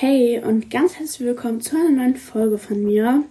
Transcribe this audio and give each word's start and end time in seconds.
Hey 0.00 0.40
und 0.40 0.70
ganz 0.70 0.96
herzlich 0.96 1.26
willkommen 1.26 1.60
zu 1.60 1.74
einer 1.74 1.90
neuen 1.90 2.14
Folge 2.14 2.56
von 2.56 2.84
mir. 2.84 3.24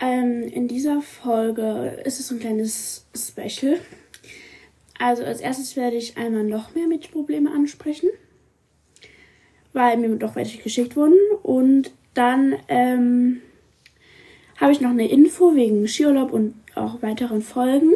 Ähm, 0.00 0.44
in 0.44 0.68
dieser 0.68 1.02
Folge 1.02 2.00
ist 2.02 2.18
es 2.18 2.30
ein 2.30 2.40
kleines 2.40 3.04
Special. 3.14 3.78
Also 4.98 5.22
als 5.22 5.42
erstes 5.42 5.76
werde 5.76 5.96
ich 5.96 6.16
einmal 6.16 6.44
noch 6.44 6.74
mehr 6.74 6.86
Mädchenprobleme 6.86 7.50
ansprechen, 7.50 8.08
weil 9.74 9.98
mir 9.98 10.08
doch 10.16 10.34
welche 10.34 10.62
geschickt 10.62 10.96
wurden. 10.96 11.18
Und 11.42 11.92
dann 12.14 12.56
ähm, 12.68 13.42
habe 14.56 14.72
ich 14.72 14.80
noch 14.80 14.92
eine 14.92 15.10
Info 15.10 15.54
wegen 15.54 15.86
Skiurlaub 15.86 16.32
und 16.32 16.54
auch 16.74 17.02
weiteren 17.02 17.42
Folgen, 17.42 17.92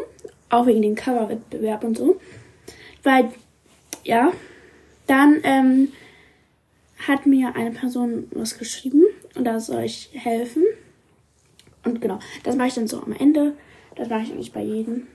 auch 0.51 0.67
wegen 0.67 0.83
dem 0.83 0.97
Coverwettbewerb 0.97 1.83
und 1.83 1.97
so. 1.97 2.21
Weil, 3.03 3.31
ja, 4.05 4.35
dann 5.07 5.39
ähm, 5.45 5.89
hat 6.97 7.27
mir 7.27 7.55
eine 7.55 7.73
Person 7.73 8.29
was 8.33 8.59
geschrieben 8.59 9.05
und 9.35 9.45
da 9.45 9.61
soll 9.61 9.85
ich 9.85 10.11
helfen. 10.13 10.65
Und 11.85 12.01
genau, 12.01 12.19
das 12.43 12.57
mache 12.57 12.69
ich 12.69 12.75
dann 12.75 12.89
so 12.89 13.01
am 13.01 13.13
Ende. 13.13 13.55
Das 13.95 14.09
mache 14.09 14.23
ich 14.23 14.33
eigentlich 14.33 14.53
bei 14.53 14.63
jedem. 14.63 15.07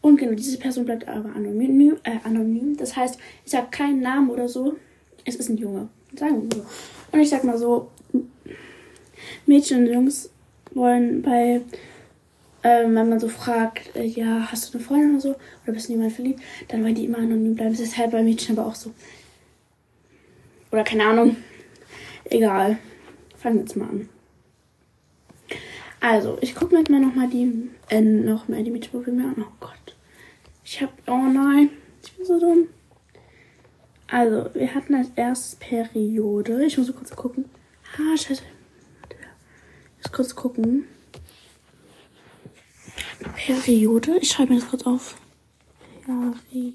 Und 0.00 0.16
genau, 0.16 0.32
diese 0.32 0.58
Person 0.58 0.86
bleibt 0.86 1.06
aber 1.06 1.34
anonym. 1.34 1.96
Äh, 2.04 2.18
anonym. 2.24 2.76
Das 2.76 2.96
heißt, 2.96 3.18
ich 3.44 3.54
habe 3.54 3.68
keinen 3.70 4.00
Namen 4.00 4.30
oder 4.30 4.48
so. 4.48 4.76
Es 5.24 5.36
ist 5.36 5.50
ein 5.50 5.58
Junge. 5.58 5.88
Sagen 6.16 6.42
wir 6.42 6.56
so. 6.56 6.66
Und 7.12 7.20
ich 7.20 7.28
sag 7.28 7.44
mal 7.44 7.58
so, 7.58 7.90
Mädchen 9.46 9.80
und 9.80 9.92
Jungs 9.92 10.30
wollen 10.72 11.22
bei, 11.22 11.60
ähm, 12.62 12.94
wenn 12.94 13.08
man 13.08 13.20
so 13.20 13.28
fragt, 13.28 13.94
äh, 13.94 14.04
ja, 14.04 14.50
hast 14.50 14.72
du 14.72 14.78
eine 14.78 14.86
Freundin 14.86 15.10
oder 15.12 15.20
so, 15.20 15.30
oder 15.64 15.72
bist 15.72 15.88
du 15.88 15.92
in 15.92 15.98
jemanden 15.98 16.14
verliebt, 16.14 16.40
dann 16.68 16.82
wollen 16.82 16.94
die 16.94 17.04
immer 17.04 17.18
anonym 17.18 17.54
bleiben. 17.54 17.72
Das 17.72 17.80
ist 17.80 17.98
halt 17.98 18.12
bei 18.12 18.22
Mädchen 18.22 18.58
aber 18.58 18.68
auch 18.68 18.74
so. 18.74 18.92
Oder 20.70 20.84
keine 20.84 21.06
Ahnung. 21.06 21.36
Egal. 22.24 22.78
Fangen 23.36 23.56
wir 23.56 23.62
jetzt 23.62 23.76
mal 23.76 23.88
an. 23.88 24.08
Also, 26.00 26.38
ich 26.40 26.54
gucke 26.54 26.74
mir 26.74 26.80
jetzt 26.80 26.90
mal 26.90 27.00
nochmal 27.00 27.28
die, 27.28 27.70
äh, 27.88 28.00
noch 28.00 28.48
mehr 28.48 28.62
die 28.62 28.70
Mädchenprobleme 28.70 29.24
an. 29.24 29.36
Oh 29.38 29.52
Gott. 29.60 29.96
Ich 30.64 30.80
hab, 30.80 30.92
oh 31.06 31.26
nein. 31.26 31.70
Ich 32.02 32.12
bin 32.12 32.24
so 32.24 32.38
dumm. 32.40 32.68
Also, 34.06 34.50
wir 34.54 34.74
hatten 34.74 34.94
als 34.94 35.10
erstes 35.16 35.56
Periode. 35.56 36.64
Ich 36.64 36.78
muss 36.78 36.94
kurz 36.94 37.14
gucken. 37.14 37.44
Ah, 37.96 38.16
scheiße. 38.16 38.42
Jetzt 39.98 40.12
kurz 40.12 40.34
gucken. 40.34 40.84
Periode. 43.34 44.18
Ich 44.20 44.30
schreibe 44.30 44.54
mir 44.54 44.60
das 44.60 44.68
kurz 44.68 44.84
auf. 44.84 45.16
Periode. 46.08 46.74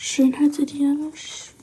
Schönheitsideale. 0.00 1.10
Schönheitsideale. 1.12 1.58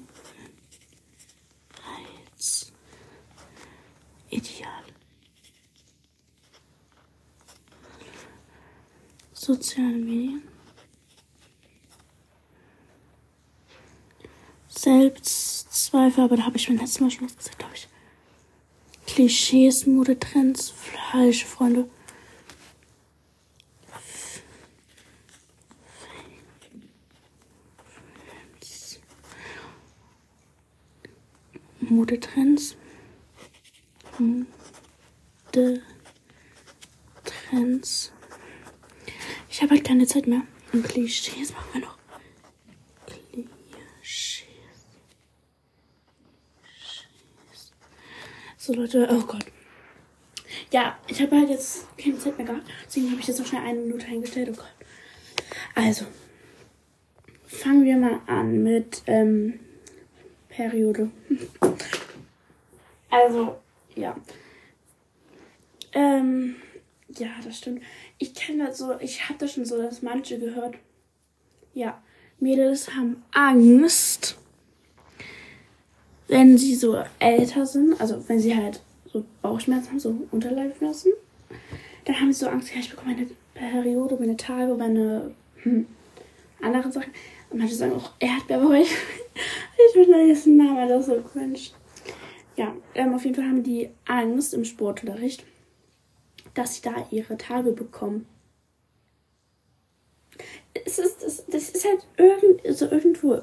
Soziale 9.31 9.87
Medien. 9.87 10.43
Selbstzweifel, 14.67 16.25
aber 16.25 16.35
da 16.35 16.43
habe 16.43 16.57
ich 16.57 16.67
beim 16.67 16.75
letzten 16.75 17.05
Mal 17.05 17.11
schon 17.11 17.25
was 17.27 17.37
gesagt, 17.37 17.59
glaube 17.59 17.75
ich. 17.75 17.87
Klischees, 19.07 19.85
Modetrends, 19.85 20.71
falsche 20.71 21.45
Freunde. 21.45 21.89
Modetrends. 32.05 32.77
Modetrends. 35.51 35.81
Ich 39.49 39.61
habe 39.63 39.71
halt 39.71 39.83
keine 39.83 40.05
Zeit 40.05 40.27
mehr. 40.27 40.43
Und 40.71 40.87
Klischees 40.87 41.51
machen 41.51 41.67
wir 41.73 41.81
noch. 41.81 41.97
Klischees. 43.07 44.45
So 48.55 48.73
Leute, 48.73 49.07
oh 49.09 49.25
Gott. 49.25 49.45
Ja, 50.71 50.99
ich 51.07 51.19
habe 51.23 51.37
halt 51.37 51.49
jetzt 51.49 51.87
keine 51.97 52.19
Zeit 52.19 52.37
mehr 52.37 52.45
gehabt. 52.45 52.69
Deswegen 52.85 53.09
habe 53.09 53.19
ich 53.19 53.27
jetzt 53.27 53.39
noch 53.39 53.47
schnell 53.47 53.63
eine 53.63 53.79
Minute 53.79 54.05
eingestellt. 54.05 54.49
Oh 54.51 54.57
Gott. 54.57 54.75
Also, 55.73 56.05
fangen 57.47 57.83
wir 57.83 57.97
mal 57.97 58.21
an 58.27 58.61
mit 58.61 59.01
ähm, 59.07 59.59
Periode. 60.55 61.11
Also, 63.15 63.55
ja. 63.95 64.15
Ähm, 65.93 66.55
ja, 67.17 67.29
das 67.43 67.57
stimmt. 67.57 67.81
Ich 68.17 68.33
kenne 68.33 68.67
das 68.67 68.77
so, 68.77 68.99
ich 68.99 69.29
hatte 69.29 69.47
schon 69.47 69.65
so, 69.65 69.81
dass 69.81 70.01
manche 70.01 70.37
gehört. 70.37 70.75
Ja, 71.73 72.01
Mädels 72.39 72.93
haben 72.93 73.23
Angst, 73.31 74.37
wenn 76.27 76.57
sie 76.57 76.75
so 76.75 76.97
älter 77.19 77.65
sind, 77.65 77.99
also 78.01 78.27
wenn 78.27 78.39
sie 78.39 78.55
halt 78.55 78.81
so 79.05 79.23
Bauchschmerzen 79.41 79.91
haben, 79.91 79.99
so 79.99 80.27
Unterleibschmerzen, 80.31 81.13
dann 82.03 82.19
haben 82.19 82.33
sie 82.33 82.39
so 82.39 82.49
Angst, 82.49 82.73
ja, 82.73 82.81
ich 82.81 82.89
bekomme 82.89 83.13
meine 83.13 83.27
Periode, 83.53 84.17
meine 84.19 84.35
Tage, 84.35 84.73
meine 84.75 85.33
hm, 85.63 85.87
anderen 86.61 86.91
Sachen. 86.91 87.13
Und 87.49 87.59
manche 87.59 87.75
sagen 87.75 87.93
auch 87.93 88.11
Erdbeere, 88.19 88.77
ich, 88.81 88.91
ich 88.91 89.93
bin 89.93 90.05
vergessen 90.05 90.57
den 90.57 90.67
Namen, 90.67 90.89
das 90.89 91.07
ist 91.07 91.15
so 91.15 91.21
cringe. 91.21 91.59
Ja, 92.55 92.73
ähm, 92.93 93.13
auf 93.13 93.23
jeden 93.23 93.35
Fall 93.35 93.45
haben 93.45 93.63
die 93.63 93.89
Angst 94.05 94.53
im 94.53 94.63
Sportunterricht, 94.63 95.43
dass 96.53 96.75
sie 96.75 96.81
da 96.81 96.93
ihre 97.11 97.37
Tage 97.37 97.71
bekommen. 97.71 98.25
Es 100.85 100.99
ist, 100.99 101.21
das, 101.23 101.45
das 101.47 101.69
ist 101.69 101.85
halt 101.85 102.05
irgend, 102.17 102.65
also 102.65 102.85
irgendwo, 102.89 103.41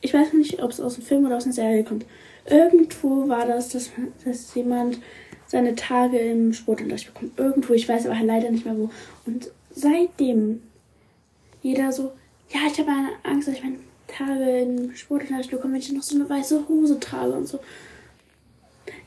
ich 0.00 0.12
weiß 0.12 0.32
nicht, 0.32 0.62
ob 0.62 0.70
es 0.70 0.80
aus 0.80 0.96
einem 0.96 1.06
Film 1.06 1.26
oder 1.26 1.36
aus 1.36 1.44
einer 1.44 1.52
Serie 1.52 1.84
kommt. 1.84 2.06
Irgendwo 2.46 3.28
war 3.28 3.46
das, 3.46 3.68
dass, 3.68 3.90
dass 4.24 4.54
jemand 4.54 4.98
seine 5.46 5.74
Tage 5.74 6.18
im 6.18 6.52
Sportunterricht 6.52 7.12
bekommt. 7.12 7.38
Irgendwo, 7.38 7.74
ich 7.74 7.88
weiß 7.88 8.06
aber 8.06 8.20
leider 8.24 8.50
nicht 8.50 8.64
mehr 8.64 8.76
wo. 8.76 8.90
Und 9.26 9.50
seitdem 9.70 10.62
jeder 11.62 11.92
so, 11.92 12.12
ja, 12.48 12.60
ich 12.66 12.78
habe 12.78 12.90
Angst, 13.22 13.48
dass 13.48 13.54
ich 13.54 13.62
meine 13.62 13.78
Tage 14.08 14.60
im 14.60 14.94
Sportunterricht 14.96 15.50
bekomme, 15.50 15.74
wenn 15.74 15.80
ich 15.80 15.92
noch 15.92 16.02
so 16.02 16.16
eine 16.16 16.28
weiße 16.28 16.68
Hose 16.68 16.98
trage 16.98 17.32
und 17.32 17.46
so. 17.46 17.60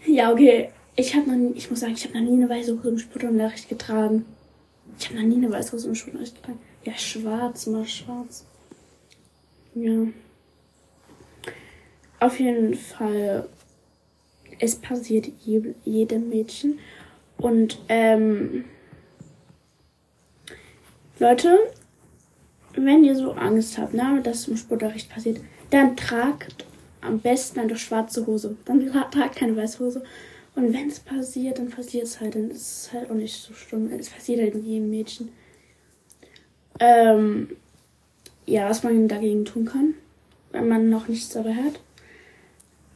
Ja, 0.06 0.32
okay. 0.32 0.70
Ich 0.96 1.16
habe 1.16 1.30
noch 1.30 1.36
nie, 1.36 1.54
ich 1.56 1.70
muss 1.70 1.82
sagen, 1.82 1.94
ich 1.94 2.06
habe 2.06 2.18
noch 2.18 2.30
nie 2.30 2.42
eine 2.42 2.50
weiße 2.50 2.78
Hose 2.78 2.90
im 2.90 2.98
Sportunterricht 3.00 3.68
getragen. 3.68 4.26
Ich 4.98 5.08
habe 5.08 5.20
noch 5.20 5.28
nie 5.28 5.36
eine 5.36 5.52
weiße 5.52 5.74
Hose 5.74 5.90
im 5.90 5.96
Sportunterricht 5.96 6.36
getragen. 6.36 6.60
Ja, 6.84 6.94
schwarz, 6.98 7.68
mal 7.68 7.86
schwarz. 7.86 8.46
Ja. 9.74 10.08
Auf 12.20 12.40
jeden 12.40 12.76
Fall, 12.76 13.50
es 14.60 14.76
passiert 14.76 15.28
jedem 15.44 16.30
Mädchen. 16.30 16.80
Und, 17.38 17.80
ähm, 17.90 18.66
Leute, 21.20 21.58
wenn 22.74 23.04
ihr 23.04 23.16
so 23.16 23.32
Angst 23.32 23.78
habt, 23.78 23.94
ne, 23.94 24.22
dass 24.24 24.48
im 24.48 24.58
Sportunterricht 24.58 25.10
passiert, 25.10 25.42
dann 25.72 25.98
tragt 25.98 26.66
am 27.06 27.20
besten 27.20 27.60
eine 27.60 27.78
schwarze 27.78 28.26
Hose. 28.26 28.56
Dann 28.66 28.92
tragt 29.12 29.36
keine 29.36 29.56
weiße 29.56 29.80
Hose. 29.80 30.04
Und 30.56 30.74
wenn 30.74 30.88
es 30.88 31.00
passiert, 31.00 31.60
dann 31.60 31.70
passiert 31.70 32.06
es 32.06 32.20
halt. 32.22 32.36
Dann 32.36 32.50
ist 32.50 32.88
es 32.88 32.94
halt 32.94 33.10
auch 33.10 33.16
nicht 33.16 33.36
so 33.36 33.54
schlimm. 33.54 33.92
Es 33.92 34.10
passiert 34.10 34.42
halt 34.42 34.56
mit 34.56 34.66
jedem 34.66 34.90
Mädchen. 34.90 35.30
Ähm, 36.80 37.50
ja, 38.46 38.70
was 38.70 38.84
man 38.84 39.08
dagegen 39.08 39.46
tun 39.46 39.66
kann, 39.66 39.96
wenn 40.52 40.68
man 40.68 40.90
noch 40.90 41.08
nichts 41.08 41.30
dabei 41.30 41.54
hat. 41.54 41.80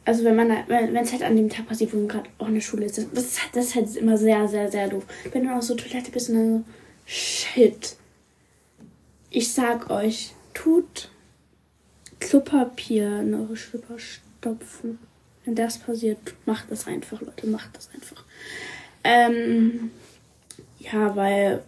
Also 0.04 0.24
wenn 0.24 0.36
man, 0.36 0.50
wenn 0.66 0.96
es 0.96 1.12
halt 1.12 1.22
an 1.22 1.36
dem 1.36 1.50
Tag 1.50 1.68
passiert, 1.68 1.92
wo 1.92 1.98
man 1.98 2.08
gerade 2.08 2.30
auch 2.38 2.48
in 2.48 2.54
der 2.54 2.60
Schule 2.60 2.86
ist, 2.86 2.98
das 2.98 3.24
ist, 3.24 3.42
halt, 3.42 3.56
das 3.56 3.66
ist 3.66 3.74
halt 3.74 3.96
immer 3.96 4.16
sehr, 4.16 4.48
sehr, 4.48 4.70
sehr 4.70 4.88
doof. 4.88 5.04
Wenn 5.32 5.44
du 5.44 5.54
auf 5.54 5.62
so 5.62 5.74
Toilette 5.74 6.10
bist 6.10 6.30
und 6.30 6.36
dann 6.36 6.58
so, 6.58 6.64
shit. 7.06 7.96
Ich 9.30 9.52
sag 9.52 9.90
euch, 9.90 10.32
tut 10.54 11.09
Klopapier 12.20 13.20
in 13.20 13.34
eure 13.34 13.56
Schlüpper 13.56 13.98
stopfen. 13.98 14.98
Wenn 15.44 15.54
das 15.54 15.78
passiert, 15.78 16.18
macht 16.46 16.70
das 16.70 16.86
einfach, 16.86 17.20
Leute, 17.20 17.46
macht 17.46 17.76
das 17.76 17.90
einfach. 17.92 18.24
Ähm, 19.02 19.90
ja, 20.78 21.16
weil 21.16 21.62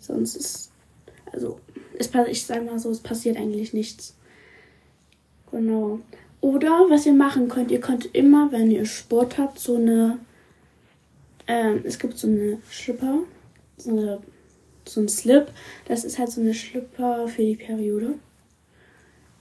sonst 0.00 0.36
ist, 0.36 0.70
also, 1.32 1.60
es, 1.98 2.10
ich 2.30 2.46
sag 2.46 2.64
mal 2.64 2.78
so, 2.78 2.90
es 2.90 3.00
passiert 3.00 3.36
eigentlich 3.36 3.72
nichts. 3.72 4.14
Genau. 5.50 6.00
Oder 6.40 6.86
was 6.88 7.06
ihr 7.06 7.14
machen 7.14 7.48
könnt, 7.48 7.70
ihr 7.70 7.80
könnt 7.80 8.14
immer, 8.14 8.52
wenn 8.52 8.70
ihr 8.70 8.84
Sport 8.86 9.38
habt, 9.38 9.58
so 9.58 9.76
eine, 9.76 10.18
ähm, 11.48 11.80
es 11.84 11.98
gibt 11.98 12.16
so 12.16 12.28
eine 12.28 12.58
Schlipper, 12.70 13.20
so, 13.76 14.22
so 14.84 15.00
ein 15.00 15.08
Slip. 15.08 15.48
Das 15.86 16.04
ist 16.04 16.18
halt 16.18 16.30
so 16.30 16.40
eine 16.40 16.54
Schlipper 16.54 17.26
für 17.26 17.42
die 17.42 17.56
Periode. 17.56 18.14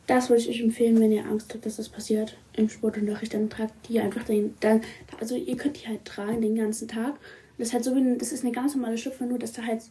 Das 0.07 0.29
würde 0.29 0.41
ich 0.41 0.49
euch 0.49 0.61
empfehlen, 0.61 0.99
wenn 0.99 1.11
ihr 1.11 1.25
Angst 1.25 1.53
habt, 1.53 1.65
dass 1.65 1.77
das 1.77 1.89
passiert 1.89 2.37
im 2.53 2.69
Sportunterricht. 2.69 3.33
Dann 3.33 3.49
tragt 3.49 3.73
die 3.89 3.99
einfach 3.99 4.23
den, 4.23 4.53
dann, 4.59 4.81
also 5.19 5.35
ihr 5.35 5.57
könnt 5.57 5.81
die 5.81 5.87
halt 5.87 6.05
tragen 6.05 6.41
den 6.41 6.55
ganzen 6.55 6.87
Tag. 6.87 7.15
Das 7.57 7.69
ist 7.69 7.73
halt 7.73 7.83
so 7.83 7.95
wie, 7.95 8.17
das 8.17 8.31
ist 8.31 8.43
eine 8.43 8.51
ganz 8.51 8.75
normale 8.75 8.97
Schlüpfer, 8.97 9.25
nur 9.25 9.39
dass 9.39 9.53
da 9.53 9.63
halt 9.63 9.81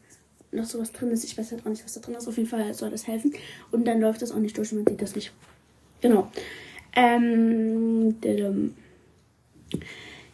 noch 0.53 0.65
sowas 0.65 0.93
drin 0.93 1.11
ist. 1.11 1.25
Ich 1.25 1.37
weiß 1.37 1.51
halt 1.51 1.67
auch 1.67 1.71
nicht, 1.71 1.85
was 1.85 1.95
da 1.95 2.01
drin 2.01 2.15
ist. 2.15 2.29
Auf 2.29 2.37
jeden 2.37 2.49
Fall 2.49 2.73
soll 2.75 2.91
das 2.91 3.07
helfen. 3.07 3.33
Und 3.73 3.87
dann 3.87 4.01
läuft 4.01 4.23
das 4.23 4.31
auch 4.31 4.39
nicht 4.39 4.57
durch 4.57 4.71
und 4.73 4.79
man 4.79 4.87
sieht 4.87 5.03
das 5.03 5.17
nicht. 5.17 5.33
Genau. 6.01 6.31
Ähm, 6.95 8.15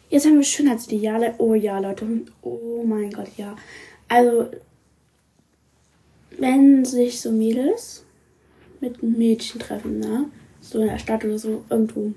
jetzt 0.09 0.25
haben 0.25 0.35
wir 0.35 0.43
Schönheitsideale. 0.43 1.35
Oh 1.39 1.55
ja, 1.55 1.79
Leute. 1.79 2.05
Oh 2.43 2.83
mein 2.85 3.09
Gott, 3.11 3.29
ja. 3.37 3.55
Also, 4.07 4.51
wenn 6.37 6.85
sich 6.85 7.19
so 7.21 7.31
Mädels 7.31 8.05
mit 8.81 9.01
Mädchen 9.01 9.59
treffen, 9.59 9.99
ne? 9.99 10.25
So 10.59 10.79
in 10.79 10.87
der 10.87 10.99
Stadt 10.99 11.23
oder 11.23 11.39
so, 11.39 11.63
irgendwo. 11.69 12.13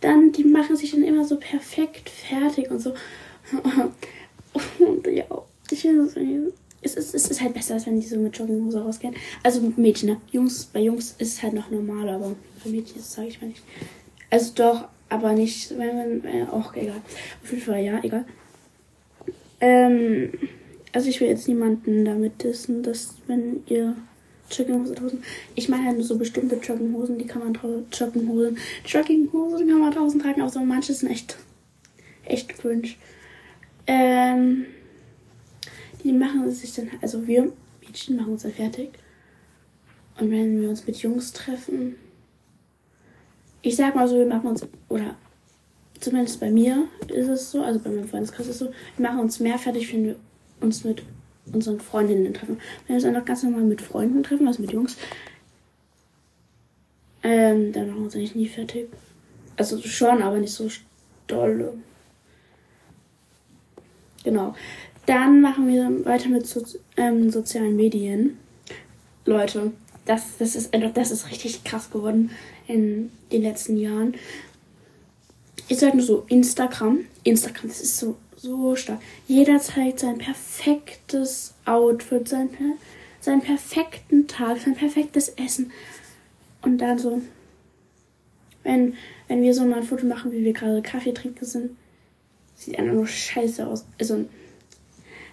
Dann, 0.00 0.32
die 0.32 0.44
machen 0.44 0.76
sich 0.76 0.90
dann 0.90 1.02
immer 1.02 1.24
so 1.24 1.36
perfekt 1.36 2.10
fertig 2.10 2.70
und 2.70 2.80
so. 2.80 2.94
und 4.78 5.06
ja, 5.06 5.24
ich 5.70 5.80
finde 5.80 6.52
es 6.84 6.94
ist, 6.96 7.14
es 7.14 7.30
ist 7.30 7.40
halt 7.40 7.54
besser, 7.54 7.74
als 7.74 7.86
wenn 7.86 7.98
die 7.98 8.06
so 8.06 8.18
mit 8.18 8.36
Jogginghose 8.36 8.82
rausgehen. 8.82 9.14
Also 9.42 9.60
mit 9.60 9.78
Mädchen, 9.78 10.10
ne? 10.10 10.20
Jungs, 10.30 10.66
bei 10.66 10.80
Jungs 10.80 11.14
ist 11.18 11.34
es 11.34 11.42
halt 11.42 11.54
noch 11.54 11.70
normal, 11.70 12.08
aber 12.08 12.36
bei 12.62 12.70
Mädchen 12.70 12.96
das 12.96 13.12
sage 13.12 13.28
ich 13.28 13.40
mal 13.40 13.48
nicht. 13.48 13.62
Also 14.30 14.52
doch, 14.54 14.88
aber 15.08 15.32
nicht, 15.32 15.70
wenn 15.78 15.96
man, 15.96 16.24
äh, 16.24 16.46
auch 16.50 16.74
egal. 16.74 17.00
Auf 17.42 17.50
jeden 17.50 17.62
Fall, 17.62 17.82
ja, 17.82 18.00
egal. 18.02 18.26
Ähm, 19.60 20.32
also 20.92 21.08
ich 21.08 21.20
will 21.20 21.28
jetzt 21.28 21.48
niemanden 21.48 22.04
damit 22.04 22.44
wissen, 22.44 22.82
dass 22.82 23.14
wenn 23.26 23.62
ihr 23.66 23.96
Jogginghosen. 24.50 25.22
Ich 25.54 25.68
meine 25.68 25.86
halt 25.86 25.96
nur 25.96 26.06
so 26.06 26.18
bestimmte 26.18 26.56
Jogginghosen, 26.56 27.18
die 27.18 27.26
kann 27.26 27.42
man. 27.42 27.54
Jogginghosen. 27.92 28.58
Jogginghosen 28.86 29.68
kann 29.68 29.80
man 29.80 29.92
draußen 29.92 30.20
tragen, 30.20 30.40
aber 30.40 30.50
so 30.50 30.60
manche 30.60 30.94
sind 30.94 31.10
echt. 31.10 31.36
echt 32.24 32.48
cringe. 32.58 32.90
Ähm. 33.86 34.66
Die 36.02 36.12
machen 36.12 36.50
sich 36.50 36.74
dann. 36.74 36.90
Also 37.00 37.26
wir 37.26 37.52
Mädchen 37.80 38.16
machen 38.16 38.32
uns 38.32 38.42
dann 38.42 38.52
fertig. 38.52 38.90
Und 40.20 40.30
wenn 40.30 40.60
wir 40.60 40.68
uns 40.68 40.86
mit 40.86 40.96
Jungs 40.98 41.32
treffen. 41.32 41.96
Ich 43.62 43.76
sag 43.76 43.94
mal 43.94 44.06
so, 44.06 44.16
wir 44.16 44.26
machen 44.26 44.48
uns. 44.48 44.66
Oder 44.88 45.16
zumindest 46.00 46.40
bei 46.40 46.50
mir 46.50 46.86
ist 47.08 47.28
es 47.28 47.50
so, 47.50 47.62
also 47.62 47.80
bei 47.80 47.90
meinem 47.90 48.08
Freundeskreis 48.08 48.46
ist 48.46 48.54
es 48.54 48.58
so, 48.58 48.72
wir 48.96 49.08
machen 49.08 49.20
uns 49.20 49.40
mehr 49.40 49.58
fertig, 49.58 49.92
wenn 49.92 50.04
wir 50.04 50.16
uns 50.60 50.84
mit 50.84 51.02
unseren 51.52 51.80
Freundinnen 51.80 52.32
treffen. 52.34 52.58
Wenn 52.86 52.88
wir 52.88 52.96
uns 52.96 53.04
einfach 53.04 53.24
ganz 53.24 53.42
normal 53.42 53.62
mit 53.62 53.82
Freunden 53.82 54.22
treffen, 54.22 54.46
also 54.46 54.62
mit 54.62 54.72
Jungs, 54.72 54.96
ähm, 57.22 57.72
dann 57.72 57.88
machen 57.88 57.98
wir 57.98 58.04
uns 58.04 58.14
eigentlich 58.14 58.34
nie 58.34 58.48
fertig. 58.48 58.88
Also 59.56 59.80
schon, 59.80 60.22
aber 60.22 60.38
nicht 60.38 60.52
so 60.52 60.68
doll. 61.26 61.74
Genau. 64.24 64.54
Dann 65.06 65.40
machen 65.40 65.68
wir 65.68 66.04
weiter 66.04 66.28
mit 66.28 66.46
so, 66.46 66.64
ähm, 66.96 67.30
sozialen 67.30 67.76
Medien. 67.76 68.38
Leute, 69.26 69.72
das, 70.06 70.38
das, 70.38 70.54
ist, 70.54 70.74
das 70.94 71.10
ist 71.10 71.30
richtig 71.30 71.64
krass 71.64 71.90
geworden 71.90 72.30
in 72.66 73.10
den 73.32 73.42
letzten 73.42 73.76
Jahren. 73.76 74.14
Ich 75.68 75.78
sag 75.78 75.94
nur 75.94 76.04
so, 76.04 76.24
Instagram. 76.28 77.00
Instagram, 77.22 77.68
das 77.68 77.80
ist 77.80 77.98
so 77.98 78.16
so 78.44 78.76
stark. 78.76 79.00
Jeder 79.26 79.58
zeigt 79.58 80.00
sein 80.00 80.18
perfektes 80.18 81.54
Outfit, 81.64 82.28
sein, 82.28 82.50
seinen 83.20 83.40
perfekten 83.40 84.28
Tag, 84.28 84.58
sein 84.58 84.74
perfektes 84.74 85.30
Essen. 85.30 85.72
Und 86.60 86.78
dann 86.78 86.98
so, 86.98 87.22
wenn, 88.62 88.94
wenn 89.28 89.42
wir 89.42 89.54
so 89.54 89.64
mal 89.64 89.78
ein 89.78 89.82
Foto 89.82 90.06
machen, 90.06 90.30
wie 90.30 90.44
wir 90.44 90.52
gerade 90.52 90.82
Kaffee 90.82 91.12
trinken 91.12 91.44
sind, 91.44 91.70
sieht 92.54 92.78
einfach 92.78 92.94
nur 92.94 93.06
scheiße 93.06 93.66
aus. 93.66 93.86
Also, 93.98 94.26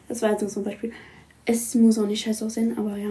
das 0.08 0.22
war 0.22 0.32
jetzt 0.32 0.42
nur 0.42 0.50
so 0.50 0.62
ein 0.62 0.66
Beispiel. 0.66 0.94
Es 1.46 1.76
muss 1.76 2.00
auch 2.00 2.08
nicht 2.08 2.24
scheiße 2.24 2.46
aussehen, 2.46 2.78
aber 2.78 2.96
ja. 2.98 3.10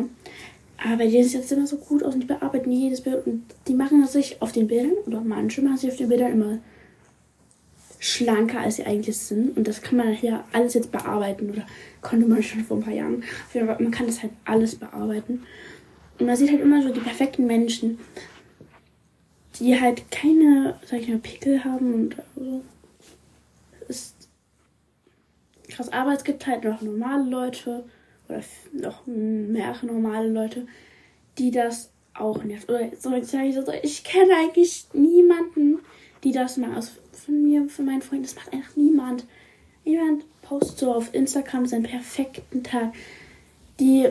Aber 0.82 1.04
die 1.04 1.22
sieht 1.22 1.34
jetzt 1.34 1.52
immer 1.52 1.66
so 1.66 1.76
gut 1.76 2.02
aus 2.02 2.14
und 2.14 2.20
die 2.20 2.26
bearbeiten 2.26 2.72
jedes 2.72 3.02
Bild 3.02 3.26
und 3.26 3.44
die 3.68 3.74
machen 3.74 4.06
sich 4.06 4.40
auf 4.40 4.52
den 4.52 4.66
Bildern, 4.66 4.94
oder 5.06 5.20
manche 5.20 5.60
machen 5.60 5.76
sich 5.76 5.90
auf 5.90 5.98
den 5.98 6.08
Bildern 6.08 6.32
immer 6.32 6.58
schlanker, 8.00 8.60
als 8.60 8.76
sie 8.76 8.86
eigentlich 8.86 9.16
sind. 9.16 9.56
Und 9.56 9.68
das 9.68 9.82
kann 9.82 9.98
man 9.98 10.12
hier 10.12 10.42
alles 10.52 10.74
jetzt 10.74 10.90
bearbeiten. 10.90 11.50
Oder 11.50 11.66
konnte 12.00 12.26
man 12.26 12.42
schon 12.42 12.64
vor 12.64 12.78
ein 12.78 12.82
paar 12.82 12.94
Jahren. 12.94 13.22
Man 13.54 13.90
kann 13.90 14.06
das 14.06 14.22
halt 14.22 14.32
alles 14.44 14.74
bearbeiten. 14.74 15.44
Und 16.18 16.26
man 16.26 16.34
sieht 16.34 16.50
halt 16.50 16.60
immer 16.60 16.82
so 16.82 16.92
die 16.92 17.00
perfekten 17.00 17.46
Menschen, 17.46 17.98
die 19.58 19.78
halt 19.78 20.10
keine, 20.10 20.78
sag 20.86 21.00
ich 21.00 21.08
mal, 21.08 21.18
Pickel 21.18 21.62
haben 21.62 21.94
und 21.94 22.16
so. 22.36 22.64
Das 23.86 23.96
ist 23.96 24.28
krass. 25.68 25.92
Aber 25.92 26.14
es 26.14 26.24
gibt 26.24 26.46
halt 26.46 26.64
noch 26.64 26.80
normale 26.80 27.28
Leute 27.28 27.84
oder 28.28 28.40
noch 28.72 29.06
mehrere 29.06 29.86
normale 29.86 30.28
Leute, 30.28 30.66
die 31.38 31.50
das 31.50 31.90
auch 32.14 32.42
nervt. 32.44 32.68
Oder 32.70 32.90
so, 32.98 33.14
ich, 33.14 33.54
so, 33.54 33.72
ich 33.82 34.04
kenne 34.04 34.32
eigentlich 34.36 34.86
niemanden, 34.94 35.80
die 36.24 36.32
das 36.32 36.56
mal 36.56 36.76
aus 36.76 36.92
von 37.24 37.42
mir, 37.42 37.68
von 37.68 37.86
meinen 37.86 38.02
Freunden. 38.02 38.24
Das 38.24 38.36
macht 38.36 38.52
einfach 38.52 38.76
niemand. 38.76 39.24
Niemand 39.84 40.24
postet 40.42 40.78
so 40.78 40.94
auf 40.94 41.14
Instagram 41.14 41.66
seinen 41.66 41.84
perfekten 41.84 42.62
Tag. 42.62 42.92
Die 43.78 44.08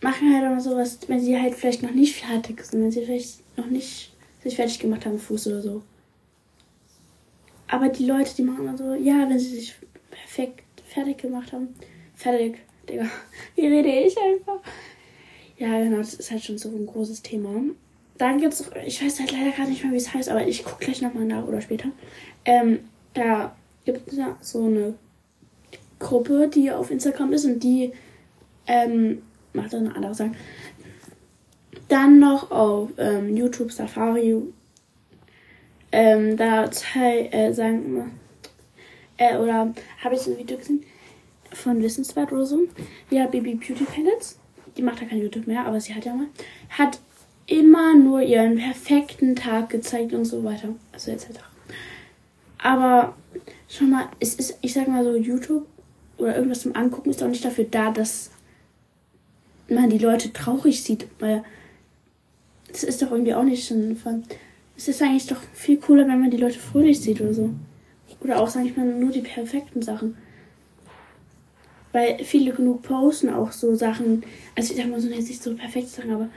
machen 0.00 0.32
halt 0.34 0.44
immer 0.44 0.60
sowas, 0.60 0.98
wenn 1.06 1.20
sie 1.20 1.40
halt 1.40 1.54
vielleicht 1.54 1.82
noch 1.82 1.92
nicht 1.92 2.16
fertig 2.16 2.64
sind, 2.64 2.82
wenn 2.82 2.90
sie 2.90 3.04
vielleicht 3.04 3.56
noch 3.56 3.66
nicht 3.66 4.12
sich 4.42 4.56
fertig 4.56 4.78
gemacht 4.78 5.06
haben, 5.06 5.18
Fuß 5.18 5.48
oder 5.48 5.62
so. 5.62 5.82
Aber 7.66 7.88
die 7.88 8.06
Leute, 8.06 8.34
die 8.34 8.42
machen 8.42 8.60
immer 8.60 8.78
so, 8.78 8.94
ja, 8.94 9.28
wenn 9.28 9.38
sie 9.38 9.56
sich 9.56 9.74
perfekt 10.10 10.64
fertig 10.86 11.18
gemacht 11.18 11.52
haben. 11.52 11.74
Fertig, 12.14 12.58
Digga. 12.88 13.06
Wie 13.54 13.66
rede 13.66 13.88
ich 13.88 14.16
einfach? 14.18 14.60
Ja, 15.58 15.78
genau, 15.80 15.98
das 15.98 16.14
ist 16.14 16.30
halt 16.30 16.42
schon 16.42 16.58
so 16.58 16.68
ein 16.70 16.86
großes 16.86 17.22
Thema. 17.22 17.50
Dann 18.18 18.40
gibt 18.40 18.52
es, 18.54 18.70
ich 18.84 19.02
weiß 19.02 19.20
halt 19.20 19.32
leider 19.32 19.52
gerade 19.52 19.70
nicht 19.70 19.84
mehr, 19.84 19.92
wie 19.92 19.96
es 19.96 20.12
heißt, 20.12 20.28
aber 20.28 20.46
ich 20.46 20.64
gucke 20.64 20.84
gleich 20.84 21.00
nochmal 21.00 21.24
nach 21.24 21.46
oder 21.46 21.60
später. 21.60 21.88
Ähm, 22.44 22.80
da 23.14 23.56
gibt 23.84 24.12
es 24.12 24.18
so 24.40 24.64
eine 24.64 24.94
Gruppe, 25.98 26.48
die 26.52 26.70
auf 26.70 26.90
Instagram 26.90 27.32
ist 27.32 27.44
und 27.44 27.62
die 27.62 27.92
ähm, 28.66 29.22
macht 29.52 29.72
dann 29.72 29.86
eine 29.86 29.96
andere 29.96 30.14
Sache. 30.14 30.32
Dann 31.88 32.18
noch 32.18 32.50
auf 32.50 32.90
ähm, 32.98 33.36
YouTube 33.36 33.72
Safari. 33.72 34.42
Ähm, 35.90 36.36
da 36.36 36.64
äh, 36.94 37.52
sagen 37.52 37.84
immer, 37.86 38.06
äh, 39.16 39.36
oder 39.36 39.72
habe 40.04 40.14
ich 40.14 40.20
so 40.20 40.32
ein 40.32 40.38
Video 40.38 40.58
gesehen 40.58 40.84
von 41.52 41.82
Wissenswert 41.82 42.30
oder 42.32 42.44
so. 42.44 42.60
Ja, 43.10 43.26
Baby 43.26 43.54
Beauty 43.54 43.84
Palettes. 43.84 44.38
Die 44.76 44.82
macht 44.82 45.00
ja 45.00 45.08
kein 45.08 45.18
YouTube 45.18 45.46
mehr, 45.46 45.64
aber 45.64 45.80
sie 45.80 45.94
hat 45.94 46.04
ja 46.04 46.14
mal. 46.14 46.26
Hat 46.68 47.00
immer 47.48 47.94
nur 47.94 48.20
ihren 48.20 48.56
perfekten 48.56 49.34
Tag 49.34 49.70
gezeigt 49.70 50.12
und 50.12 50.26
so 50.26 50.44
weiter. 50.44 50.68
Also 50.92 51.10
etc. 51.10 51.26
Aber 52.58 53.16
schon 53.68 53.90
mal, 53.90 54.08
es 54.20 54.34
ist, 54.34 54.58
ich 54.60 54.74
sag 54.74 54.86
mal 54.86 55.02
so, 55.02 55.16
YouTube 55.16 55.66
oder 56.18 56.36
irgendwas 56.36 56.60
zum 56.60 56.76
Angucken 56.76 57.10
ist 57.10 57.22
auch 57.22 57.28
nicht 57.28 57.44
dafür 57.44 57.64
da, 57.64 57.90
dass 57.90 58.30
man 59.68 59.90
die 59.90 59.98
Leute 59.98 60.32
traurig 60.32 60.82
sieht, 60.82 61.06
weil 61.18 61.42
das 62.68 62.82
ist 62.82 63.00
doch 63.00 63.10
irgendwie 63.10 63.34
auch 63.34 63.44
nicht 63.44 63.66
Sinn 63.66 63.96
von. 63.96 64.24
Es 64.76 64.88
ist 64.88 65.02
eigentlich 65.02 65.26
doch 65.26 65.40
viel 65.54 65.78
cooler, 65.78 66.06
wenn 66.06 66.20
man 66.20 66.30
die 66.30 66.36
Leute 66.36 66.58
fröhlich 66.58 67.00
sieht 67.00 67.20
oder 67.20 67.34
so. 67.34 67.50
Oder 68.20 68.40
auch, 68.40 68.48
sag 68.48 68.64
ich 68.64 68.76
mal, 68.76 68.86
nur 68.86 69.10
die 69.10 69.20
perfekten 69.20 69.80
Sachen. 69.80 70.16
Weil 71.92 72.22
viele 72.24 72.52
genug 72.52 72.82
posten 72.82 73.30
auch 73.30 73.52
so 73.52 73.74
Sachen, 73.74 74.22
also 74.54 74.72
ich 74.72 74.78
sag 74.78 74.90
mal 74.90 75.00
so 75.00 75.08
nicht 75.08 75.42
so 75.42 75.54
perfekte 75.54 75.90
Sachen, 75.90 76.12
aber 76.12 76.28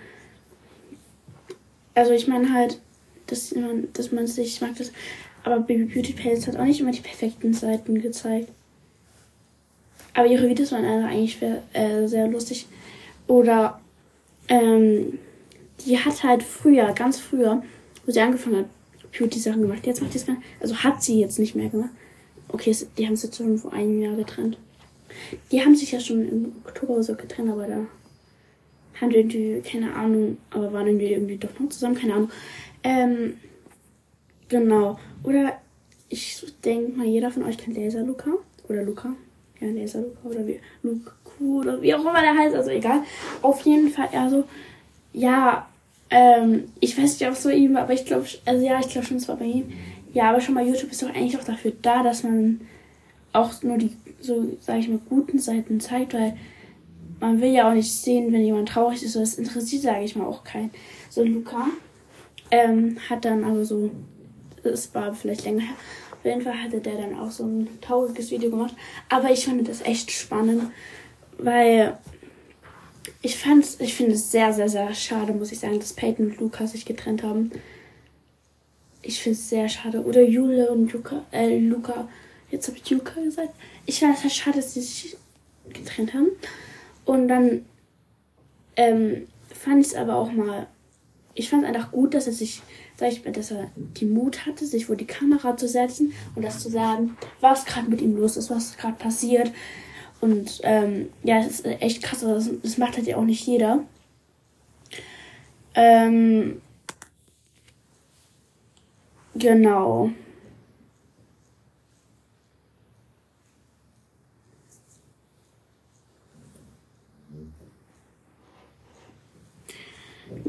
also 1.95 2.11
ich 2.11 2.27
meine 2.27 2.53
halt, 2.53 2.79
dass 3.27 3.53
man, 3.55 3.87
dass 3.93 4.11
man 4.11 4.27
sich 4.27 4.61
mag 4.61 4.75
das. 4.77 4.91
Aber 5.43 5.59
Baby 5.59 5.85
Beauty 5.85 6.13
Palace 6.13 6.47
hat 6.47 6.57
auch 6.57 6.65
nicht 6.65 6.79
immer 6.79 6.91
die 6.91 7.01
perfekten 7.01 7.53
Seiten 7.53 8.01
gezeigt. 8.01 8.49
Aber 10.13 10.27
ihre 10.27 10.47
Videos 10.47 10.71
waren 10.71 10.85
eigentlich 10.85 11.41
äh, 11.41 12.07
sehr 12.07 12.27
lustig. 12.27 12.67
Oder 13.27 13.79
ähm, 14.49 15.17
die 15.85 15.97
hat 15.97 16.23
halt 16.23 16.43
früher, 16.43 16.91
ganz 16.93 17.19
früher, 17.19 17.63
wo 18.05 18.11
sie 18.11 18.19
angefangen 18.19 18.57
hat, 18.57 18.65
Beauty-Sachen 19.17 19.61
gemacht. 19.61 19.85
Jetzt 19.85 20.01
macht 20.01 20.13
die 20.13 20.17
es 20.17 20.25
gar 20.25 20.35
nicht. 20.35 20.45
Also 20.59 20.75
hat 20.75 21.01
sie 21.01 21.19
jetzt 21.19 21.39
nicht 21.39 21.55
mehr 21.55 21.69
gemacht. 21.69 21.91
Okay, 22.49 22.75
die 22.97 23.05
haben 23.05 23.13
es 23.13 23.23
jetzt 23.23 23.37
schon 23.37 23.57
vor 23.57 23.73
einem 23.73 24.01
Jahr 24.01 24.15
getrennt. 24.15 24.57
Die 25.51 25.61
haben 25.61 25.75
sich 25.75 25.91
ja 25.91 25.99
schon 25.99 26.27
im 26.27 26.51
Oktober 26.65 27.01
so 27.03 27.15
getrennt, 27.15 27.49
aber 27.49 27.67
da 27.67 27.85
haben 28.99 29.11
irgendwie, 29.11 29.61
keine 29.61 29.93
Ahnung, 29.93 30.37
aber 30.49 30.73
waren 30.73 30.87
irgendwie, 30.87 31.13
irgendwie 31.13 31.37
doch 31.37 31.57
noch 31.59 31.69
zusammen, 31.69 31.95
keine 31.95 32.13
Ahnung. 32.15 32.31
Ähm, 32.83 33.37
genau. 34.49 34.99
Oder 35.23 35.59
ich 36.09 36.43
denke 36.65 36.97
mal, 36.97 37.07
jeder 37.07 37.31
von 37.31 37.43
euch 37.43 37.57
kennt 37.57 37.77
Laser 37.77 38.03
Luca. 38.03 38.31
Oder 38.67 38.83
Luca. 38.83 39.13
Ja, 39.59 39.67
Laser 39.69 40.01
Luca 40.01 40.27
oder 40.27 40.47
wie, 40.47 40.59
Luke 40.83 41.11
oder 41.39 41.81
wie 41.81 41.93
auch 41.93 42.01
immer 42.01 42.21
der 42.21 42.35
heißt, 42.37 42.55
also 42.55 42.69
egal. 42.69 43.03
Auf 43.41 43.61
jeden 43.61 43.89
Fall, 43.89 44.09
also, 44.13 44.43
ja, 45.13 45.67
Ähm, 46.13 46.65
ich 46.81 46.97
weiß 46.97 47.19
nicht, 47.19 47.25
ob 47.29 47.35
es 47.35 47.43
bei 47.45 47.53
ihm 47.53 47.73
war, 47.73 47.83
aber 47.83 47.93
ich 47.93 48.03
glaube, 48.05 48.25
also 48.45 48.65
ja, 48.65 48.79
ich 48.81 48.89
glaube 48.89 49.07
schon, 49.07 49.15
es 49.15 49.29
war 49.29 49.37
bei 49.37 49.45
ihm. 49.45 49.71
Ja, 50.13 50.29
aber 50.29 50.41
schon 50.41 50.55
mal 50.55 50.67
YouTube 50.67 50.91
ist 50.91 51.01
doch 51.01 51.07
eigentlich 51.09 51.37
auch 51.37 51.45
dafür 51.45 51.71
da, 51.81 52.03
dass 52.03 52.23
man 52.23 52.59
auch 53.31 53.63
nur 53.63 53.77
die, 53.77 53.95
so, 54.19 54.57
sage 54.59 54.79
ich 54.79 54.89
mal, 54.89 54.99
guten 55.07 55.39
Seiten 55.39 55.79
zeigt, 55.79 56.13
weil 56.13 56.35
man 57.21 57.39
will 57.39 57.51
ja 57.51 57.69
auch 57.69 57.73
nicht 57.73 57.91
sehen, 57.91 58.33
wenn 58.33 58.43
jemand 58.43 58.69
traurig 58.69 59.03
ist. 59.03 59.15
Das 59.15 59.35
interessiert, 59.35 59.83
sage 59.83 60.03
ich 60.03 60.15
mal, 60.15 60.25
auch 60.25 60.43
keinen. 60.43 60.71
So 61.09 61.23
Luca 61.23 61.67
ähm, 62.49 62.97
hat 63.09 63.23
dann 63.23 63.43
aber 63.43 63.63
so, 63.63 63.91
es 64.63 64.93
war 64.93 65.13
vielleicht 65.13 65.45
länger 65.45 65.61
her, 65.61 65.75
auf 66.11 66.25
jeden 66.25 66.41
Fall 66.41 66.61
hatte 66.61 66.81
der 66.81 66.97
dann 66.97 67.17
auch 67.17 67.31
so 67.31 67.45
ein 67.45 67.69
trauriges 67.79 68.31
Video 68.31 68.49
gemacht. 68.49 68.73
Aber 69.07 69.31
ich 69.31 69.45
fand 69.45 69.67
das 69.67 69.81
echt 69.81 70.11
spannend, 70.11 70.71
weil 71.37 71.97
ich 73.21 73.37
fand's, 73.37 73.77
ich 73.79 73.93
finde 73.93 74.13
es 74.13 74.31
sehr, 74.31 74.51
sehr, 74.51 74.67
sehr 74.67 74.93
schade, 74.93 75.33
muss 75.33 75.51
ich 75.51 75.59
sagen, 75.59 75.79
dass 75.79 75.93
Peyton 75.93 76.31
und 76.31 76.39
Luca 76.39 76.65
sich 76.65 76.85
getrennt 76.85 77.23
haben. 77.23 77.51
Ich 79.03 79.21
finde 79.21 79.37
es 79.37 79.49
sehr 79.49 79.69
schade. 79.69 80.03
Oder 80.03 80.21
Jule 80.21 80.71
und 80.71 80.91
Luca, 80.91 81.23
äh, 81.31 81.57
Luca, 81.57 82.07
jetzt 82.49 82.67
habe 82.67 82.77
ich 82.77 82.89
Luca 82.89 83.19
gesagt. 83.21 83.53
Ich 83.85 83.99
finde 83.99 84.15
es 84.15 84.23
halt 84.23 84.33
schade, 84.33 84.57
dass 84.57 84.73
sie 84.73 84.81
sich 84.81 85.17
getrennt 85.71 86.13
haben. 86.13 86.29
Und 87.05 87.27
dann 87.27 87.65
ähm, 88.75 89.27
fand 89.53 89.81
ich 89.81 89.87
es 89.87 89.95
aber 89.95 90.15
auch 90.15 90.31
mal, 90.31 90.67
ich 91.33 91.49
fand 91.49 91.63
es 91.63 91.69
einfach 91.69 91.91
gut, 91.91 92.13
dass 92.13 92.27
er 92.27 92.33
sich, 92.33 92.61
sag 92.95 93.11
ich 93.11 93.23
mal, 93.23 93.31
dass 93.31 93.51
er 93.51 93.71
die 93.75 94.05
Mut 94.05 94.45
hatte, 94.45 94.65
sich 94.65 94.85
vor 94.85 94.95
die 94.95 95.05
Kamera 95.05 95.57
zu 95.57 95.67
setzen 95.67 96.13
und 96.35 96.43
das 96.43 96.59
zu 96.59 96.69
sagen, 96.69 97.17
was 97.39 97.65
gerade 97.65 97.89
mit 97.89 98.01
ihm 98.01 98.15
los 98.15 98.37
ist, 98.37 98.49
was 98.49 98.77
gerade 98.77 98.97
passiert. 98.97 99.51
Und 100.19 100.61
ähm, 100.63 101.09
ja, 101.23 101.39
es 101.39 101.61
ist 101.61 101.65
echt 101.65 102.03
krass, 102.03 102.21
das, 102.21 102.49
das 102.61 102.77
macht 102.77 102.97
halt 102.97 103.07
ja 103.07 103.17
auch 103.17 103.25
nicht 103.25 103.45
jeder. 103.45 103.83
Ähm, 105.73 106.61
genau. 109.35 110.11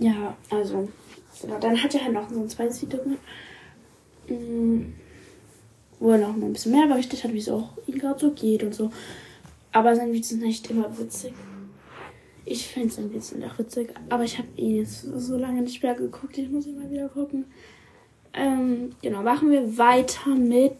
Ja, 0.02 0.36
also, 0.50 0.88
genau. 1.40 1.58
Dann 1.60 1.80
hat 1.80 1.94
er 1.94 2.04
halt 2.04 2.12
noch 2.12 2.28
so 2.28 2.40
ein 2.40 2.48
zweites 2.48 2.82
Video 2.82 3.00
gemacht, 3.02 3.20
mm, 4.28 4.80
wo 6.00 6.10
er 6.10 6.18
noch 6.18 6.36
mal 6.36 6.46
ein 6.46 6.52
bisschen 6.52 6.72
mehr 6.72 6.88
berichtet 6.88 7.22
hat, 7.22 7.32
wie 7.32 7.38
es 7.38 7.48
auch 7.48 7.74
ihm 7.86 7.98
gerade 7.98 8.18
so 8.18 8.32
geht 8.32 8.64
und 8.64 8.74
so. 8.74 8.90
Aber 9.70 9.94
sein 9.94 10.12
Videos 10.12 10.30
sind 10.30 10.42
nicht 10.42 10.68
immer 10.70 10.98
witzig. 10.98 11.32
Ich 12.44 12.66
finde 12.66 12.92
sein 12.92 13.10
Videos 13.10 13.28
sind 13.28 13.44
auch 13.44 13.58
witzig, 13.58 13.94
aber 14.08 14.24
ich 14.24 14.38
habe 14.38 14.48
ihn 14.56 14.78
jetzt 14.78 15.02
so 15.02 15.38
lange 15.38 15.62
nicht 15.62 15.82
mehr 15.82 15.94
geguckt, 15.94 16.36
ich 16.36 16.50
muss 16.50 16.66
ihn 16.66 16.80
mal 16.80 16.90
wieder 16.90 17.08
gucken. 17.08 17.44
Ähm, 18.34 18.90
genau, 19.02 19.22
machen 19.22 19.50
wir 19.50 19.78
weiter 19.78 20.30
mit 20.30 20.72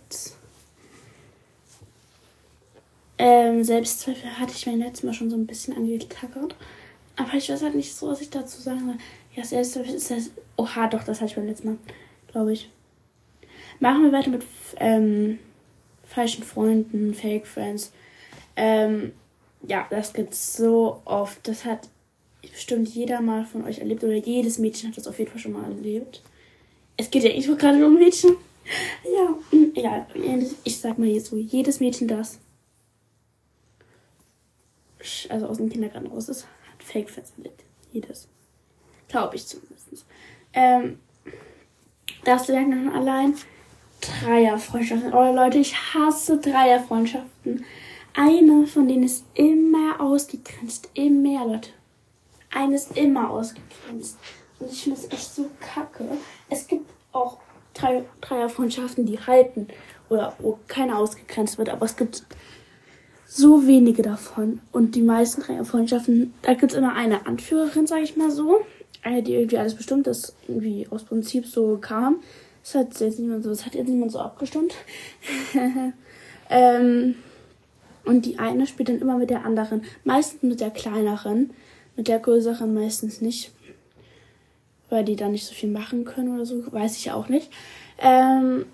ähm, 3.18 3.62
Selbstzweifel 3.62 4.36
hatte 4.36 4.52
ich 4.56 4.66
mir 4.66 4.76
letztes 4.76 5.04
Mal 5.04 5.12
schon 5.12 5.30
so 5.30 5.36
ein 5.36 5.46
bisschen 5.46 5.76
angetackert. 5.76 6.56
Aber 7.16 7.35
ich 7.35 7.49
weiß 7.49 7.62
halt 7.62 7.75
nicht 7.75 7.95
so, 7.95 8.09
was 8.09 8.21
ich 8.21 8.31
dazu 8.31 8.61
sagen 8.61 8.87
soll. 8.87 8.99
Ja, 9.35 9.45
Selbstzweifel 9.45 9.95
ist 9.95 10.11
das. 10.11 10.31
Oha, 10.57 10.87
doch, 10.88 11.04
das 11.04 11.21
hatte 11.21 11.31
ich 11.31 11.37
beim 11.37 11.47
letzten 11.47 11.69
Mal, 11.69 11.78
glaube 12.28 12.52
ich. 12.52 12.71
Machen 13.81 14.04
wir 14.04 14.12
weiter 14.12 14.31
mit 14.31 14.45
ähm, 14.76 15.38
falschen 16.04 16.45
Freunden, 16.45 17.14
Fake 17.14 17.47
Friends. 17.47 17.92
Ähm, 18.57 19.12
ja, 19.66 19.87
das 19.90 20.12
gibt's 20.12 20.57
so 20.57 21.00
oft. 21.04 21.47
Das 21.49 21.64
hat 21.64 21.88
bestimmt 22.42 22.88
jeder 22.88 23.21
mal 23.21 23.45
von 23.45 23.64
euch 23.64 23.78
erlebt 23.78 24.02
oder 24.04 24.14
jedes 24.14 24.59
Mädchen 24.59 24.90
hat 24.90 24.99
das 24.99 25.07
auf 25.07 25.19
jeden 25.19 25.31
Fall 25.31 25.40
schon 25.40 25.52
mal 25.52 25.64
erlebt. 25.64 26.23
Es 26.97 27.11
geht 27.11 27.25
ja 27.25 27.31
nicht 27.33 27.47
so 27.47 27.57
gerade 27.57 27.85
um 27.85 27.95
Mädchen. 27.95 28.37
Ja, 29.04 29.37
ja, 29.75 30.07
ich 30.62 30.78
sag 30.78 30.97
mal 30.97 31.09
jetzt 31.09 31.26
so, 31.26 31.37
jedes 31.37 31.81
Mädchen 31.81 32.07
das, 32.07 32.38
also 35.28 35.47
aus 35.47 35.57
dem 35.57 35.69
Kindergarten 35.69 36.07
raus 36.07 36.28
ist, 36.28 36.47
Fake 36.82 37.08
erlebt. 37.36 37.64
Jedes. 37.92 38.28
Glaube 39.08 39.36
ich 39.36 39.46
zumindest. 39.46 40.06
Ähm, 40.52 40.98
das 42.24 42.48
lernt 42.48 42.70
man 42.70 42.94
allein. 42.94 43.34
Dreierfreundschaften. 44.00 45.12
Oh 45.12 45.32
Leute, 45.32 45.58
ich 45.58 45.74
hasse 45.74 46.38
Dreierfreundschaften. 46.38 47.64
Eine 48.14 48.66
von 48.66 48.88
denen 48.88 49.04
ist 49.04 49.24
immer 49.34 50.00
ausgegrenzt. 50.00 50.90
Immer, 50.94 51.46
Leute. 51.46 51.70
Eine 52.50 52.74
ist 52.74 52.96
immer 52.96 53.30
ausgegrenzt. 53.30 54.18
Und 54.58 54.72
ich 54.72 54.82
finde 54.82 54.98
es 54.98 55.10
echt 55.10 55.34
so 55.34 55.48
kacke. 55.60 56.04
Es 56.50 56.66
gibt 56.66 56.90
auch 57.12 57.38
drei, 57.74 58.04
Dreierfreundschaften, 58.20 59.06
die 59.06 59.18
halten. 59.18 59.68
Oder 60.08 60.34
wo 60.38 60.58
keiner 60.68 60.98
ausgegrenzt 60.98 61.58
wird. 61.58 61.70
Aber 61.70 61.86
es 61.86 61.96
gibt 61.96 62.24
so 63.34 63.66
wenige 63.66 64.02
davon. 64.02 64.60
Und 64.72 64.94
die 64.94 65.02
meisten 65.02 65.40
Dreierfreundschaften, 65.40 66.34
da 66.42 66.52
gibt 66.52 66.72
es 66.72 66.78
immer 66.78 66.94
eine 66.94 67.26
Anführerin, 67.26 67.86
sage 67.86 68.02
ich 68.02 68.16
mal 68.16 68.30
so. 68.30 68.60
Eine, 69.02 69.22
die 69.22 69.34
irgendwie 69.34 69.56
alles 69.56 69.74
bestimmt, 69.74 70.06
das 70.06 70.34
irgendwie 70.46 70.86
aus 70.90 71.04
Prinzip 71.04 71.46
so 71.46 71.78
kam. 71.78 72.16
Das 72.62 72.74
hat 72.74 73.00
jetzt 73.00 73.18
niemand 73.18 73.42
so, 73.42 73.48
das 73.48 73.64
hat 73.64 73.74
jetzt 73.74 73.88
niemand 73.88 74.12
so 74.12 74.18
abgestimmt. 74.18 74.74
ähm, 76.50 77.14
und 78.04 78.26
die 78.26 78.38
eine 78.38 78.66
spielt 78.66 78.90
dann 78.90 79.00
immer 79.00 79.16
mit 79.16 79.30
der 79.30 79.46
anderen. 79.46 79.82
Meistens 80.04 80.42
mit 80.42 80.60
der 80.60 80.70
kleineren. 80.70 81.52
Mit 81.96 82.08
der 82.08 82.18
größeren 82.18 82.72
meistens 82.74 83.22
nicht. 83.22 83.50
Weil 84.90 85.04
die 85.04 85.16
da 85.16 85.28
nicht 85.28 85.46
so 85.46 85.54
viel 85.54 85.70
machen 85.70 86.04
können 86.04 86.34
oder 86.34 86.44
so. 86.44 86.70
Weiß 86.70 86.98
ich 86.98 87.10
auch 87.10 87.30
nicht. 87.30 87.50
Ähm, 87.98 88.66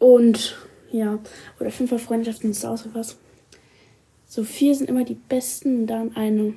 und 0.00 0.56
ja. 0.90 1.20
Oder 1.60 1.70
fünfer 1.70 2.00
Freundschaften 2.00 2.50
ist 2.50 2.66
auch 2.66 2.76
sowas. 2.76 3.16
So 4.34 4.42
vier 4.42 4.74
sind 4.74 4.90
immer 4.90 5.04
die 5.04 5.14
besten 5.14 5.82
und 5.82 5.86
dann 5.86 6.16
eine. 6.16 6.54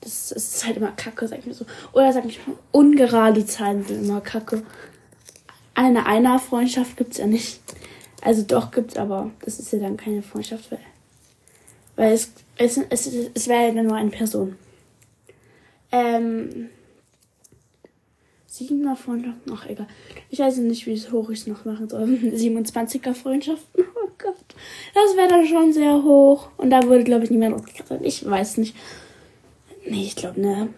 Das, 0.00 0.32
ist 0.32 0.66
halt 0.66 0.78
immer 0.78 0.90
Kacke, 0.90 1.28
sag 1.28 1.38
ich 1.38 1.46
mir 1.46 1.54
so. 1.54 1.64
Oder 1.92 2.12
sag 2.12 2.24
ich 2.24 2.44
mal, 2.48 2.56
ungerade 2.72 3.46
Zahlen 3.46 3.84
sind 3.86 4.04
immer 4.04 4.20
Kacke. 4.20 4.64
Eine 5.76 6.06
Einer-Freundschaft 6.06 6.96
gibt's 6.96 7.18
ja 7.18 7.28
nicht. 7.28 7.60
Also 8.22 8.42
doch 8.42 8.72
gibt's, 8.72 8.96
aber 8.96 9.30
das 9.44 9.60
ist 9.60 9.72
ja 9.72 9.78
dann 9.78 9.96
keine 9.96 10.20
Freundschaft, 10.20 10.72
weil, 10.72 10.80
weil 11.94 12.12
es, 12.12 12.32
es, 12.56 12.76
es, 12.76 13.06
es 13.06 13.46
wäre 13.46 13.72
ja 13.72 13.82
nur 13.84 13.94
eine 13.94 14.10
Person. 14.10 14.56
Ähm, 15.92 16.70
siebener 18.58 18.96
Freundschaften, 18.96 19.52
ach 19.54 19.66
egal. 19.68 19.86
Ich 20.30 20.38
weiß 20.38 20.58
nicht, 20.58 20.86
wie 20.86 20.96
hoch 21.12 21.30
ich 21.30 21.40
es 21.40 21.46
noch 21.46 21.64
machen 21.64 21.88
soll. 21.88 22.02
27er 22.06 23.14
Freundschaften, 23.14 23.84
oh 24.04 24.10
Gott. 24.18 24.36
Das 24.94 25.16
wäre 25.16 25.28
dann 25.28 25.46
schon 25.46 25.72
sehr 25.72 26.02
hoch. 26.02 26.48
Und 26.56 26.70
da 26.70 26.82
würde, 26.82 27.04
glaube 27.04 27.24
ich, 27.24 27.30
niemand 27.30 27.54
aufgekratzt. 27.54 28.04
Ich 28.04 28.28
weiß 28.28 28.58
nicht. 28.58 28.76
Nee, 29.88 30.04
ich 30.04 30.16
glaube, 30.16 30.40
ne. 30.40 30.68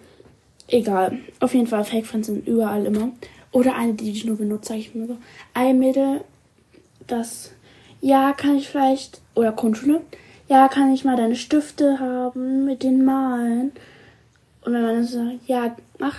Egal. 0.68 1.18
Auf 1.40 1.54
jeden 1.54 1.66
Fall, 1.66 1.84
Fake 1.84 2.06
Friends 2.06 2.28
sind 2.28 2.46
überall 2.46 2.86
immer. 2.86 3.10
Oder 3.52 3.76
eine, 3.76 3.94
die 3.94 4.10
ich 4.10 4.24
nur 4.24 4.36
benutze, 4.36 4.68
sag 4.68 4.78
ich 4.78 4.94
mir 4.94 5.06
so. 5.06 5.16
Ein 5.54 5.78
Mädel, 5.80 6.20
das, 7.06 7.50
ja, 8.00 8.32
kann 8.32 8.56
ich 8.56 8.68
vielleicht, 8.68 9.20
oder 9.34 9.50
Grundschule, 9.50 10.02
ja, 10.48 10.68
kann 10.68 10.92
ich 10.92 11.04
mal 11.04 11.16
deine 11.16 11.36
Stifte 11.36 11.98
haben 11.98 12.64
mit 12.64 12.82
den 12.82 13.04
Malen. 13.04 13.72
Und 14.64 14.72
wenn 14.72 14.82
man 14.82 14.94
dann 14.94 15.04
sagt, 15.04 15.46
ja, 15.46 15.76
mach. 15.98 16.16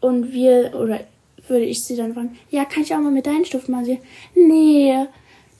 Und 0.00 0.32
wir, 0.32 0.74
oder 0.74 1.00
würde 1.48 1.64
ich 1.64 1.82
sie 1.84 1.96
dann 1.96 2.14
fragen, 2.14 2.36
ja, 2.50 2.64
kann 2.64 2.82
ich 2.82 2.94
auch 2.94 3.00
mal 3.00 3.10
mit 3.10 3.26
deinen 3.26 3.44
Stiften 3.44 3.74
malen? 3.74 3.98
Nee, 4.34 5.06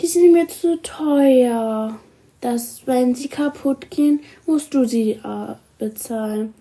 die 0.00 0.06
sind 0.06 0.32
mir 0.32 0.46
zu 0.48 0.80
teuer. 0.82 1.98
Dass, 2.40 2.86
wenn 2.86 3.16
sie 3.16 3.28
kaputt 3.28 3.90
gehen, 3.90 4.20
musst 4.46 4.72
du 4.72 4.84
sie 4.84 5.12
äh, 5.12 5.54
bezahlen. 5.78 6.54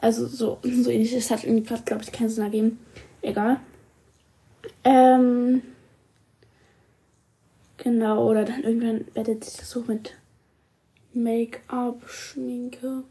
Also 0.00 0.28
so, 0.28 0.58
so 0.62 0.90
ähnlich. 0.90 1.12
Das 1.12 1.32
hat 1.32 1.42
irgendwie 1.42 1.64
gerade, 1.64 1.82
glaube 1.82 2.04
ich, 2.04 2.12
keinen 2.12 2.28
Sinn 2.28 2.44
ergeben. 2.44 2.78
Egal. 3.22 3.58
Ähm, 4.84 5.62
Genau, 7.82 8.28
oder 8.28 8.44
dann 8.44 8.62
irgendwann 8.62 9.06
werdet 9.14 9.42
sich 9.42 9.56
das 9.56 9.70
so 9.70 9.80
mit 9.80 10.14
Make-up, 11.14 12.06
Schminke. 12.06 13.04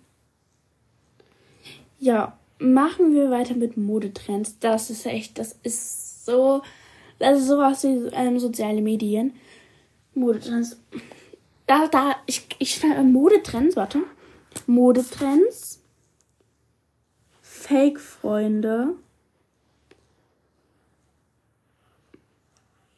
Ja, 1.98 2.38
machen 2.59 3.13
wir 3.13 3.31
weiter 3.31 3.55
mit 3.55 3.77
Modetrends. 3.77 4.59
Das 4.59 4.89
ist 4.89 5.05
echt, 5.05 5.39
das 5.39 5.55
ist 5.63 6.25
so, 6.25 6.61
das 7.17 7.39
ist 7.39 7.47
sowas 7.47 7.83
wie 7.83 8.09
ähm, 8.13 8.39
soziale 8.39 8.81
Medien. 8.81 9.33
Modetrends. 10.13 10.77
Da, 11.65 11.87
da, 11.87 12.15
ich, 12.25 12.47
ich 12.59 12.83
Modetrends, 12.83 13.75
warte. 13.75 13.99
Modetrends. 14.67 15.81
Fake-Freunde. 17.41 18.95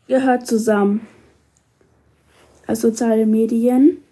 Gehört 0.07 0.47
zusammen 0.47 1.07
als 2.67 2.81
soziale 2.81 3.25
Medien. 3.25 4.03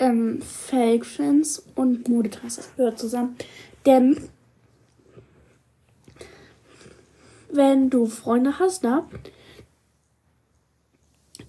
Ähm, 0.00 0.40
Fake-Fans 0.42 1.62
und 1.76 2.08
Modetrends. 2.08 2.56
Das 2.56 2.76
gehört 2.76 2.98
zusammen. 2.98 3.36
Denn 3.86 4.16
wenn 7.52 7.90
du 7.90 8.06
Freunde 8.06 8.58
hast, 8.58 8.82
ne? 8.82 9.04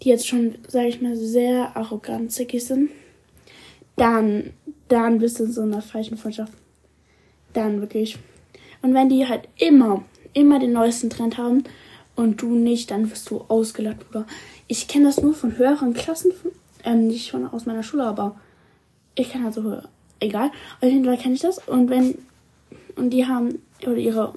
Die 0.03 0.09
jetzt 0.09 0.27
schon, 0.27 0.55
sag 0.67 0.85
ich 0.85 1.01
mal, 1.01 1.15
sehr 1.15 1.75
arrogant 1.75 2.31
zickig 2.31 2.65
sind, 2.65 2.89
dann, 3.95 4.51
dann 4.87 5.19
bist 5.19 5.39
du 5.39 5.45
in 5.45 5.51
so 5.51 5.61
einer 5.61 5.81
falschen 5.81 6.17
Freundschaft. 6.17 6.53
Dann 7.53 7.81
wirklich. 7.81 8.17
Und 8.81 8.93
wenn 8.93 9.09
die 9.09 9.27
halt 9.27 9.47
immer, 9.57 10.03
immer 10.33 10.59
den 10.59 10.73
neuesten 10.73 11.09
Trend 11.09 11.37
haben 11.37 11.63
und 12.15 12.41
du 12.41 12.55
nicht, 12.55 12.89
dann 12.89 13.11
wirst 13.11 13.29
du 13.29 13.45
ausgelacht, 13.47 13.99
Bruder. 13.99 14.25
Ich 14.67 14.87
kenne 14.87 15.05
das 15.05 15.21
nur 15.21 15.35
von 15.35 15.57
höheren 15.57 15.93
Klassen, 15.93 16.31
ähm, 16.83 17.07
nicht 17.07 17.31
von 17.31 17.47
aus 17.47 17.65
meiner 17.65 17.83
Schule, 17.83 18.03
aber 18.03 18.35
ich 19.15 19.31
kenne 19.31 19.45
halt 19.45 19.53
so, 19.53 19.81
egal. 20.19 20.51
Auf 20.79 20.89
jeden 20.89 21.05
Fall 21.05 21.17
kenne 21.17 21.35
ich 21.35 21.41
das. 21.41 21.59
Und 21.67 21.89
wenn, 21.89 22.17
und 22.95 23.11
die 23.11 23.25
haben, 23.25 23.61
oder 23.83 23.97
ihre 23.97 24.33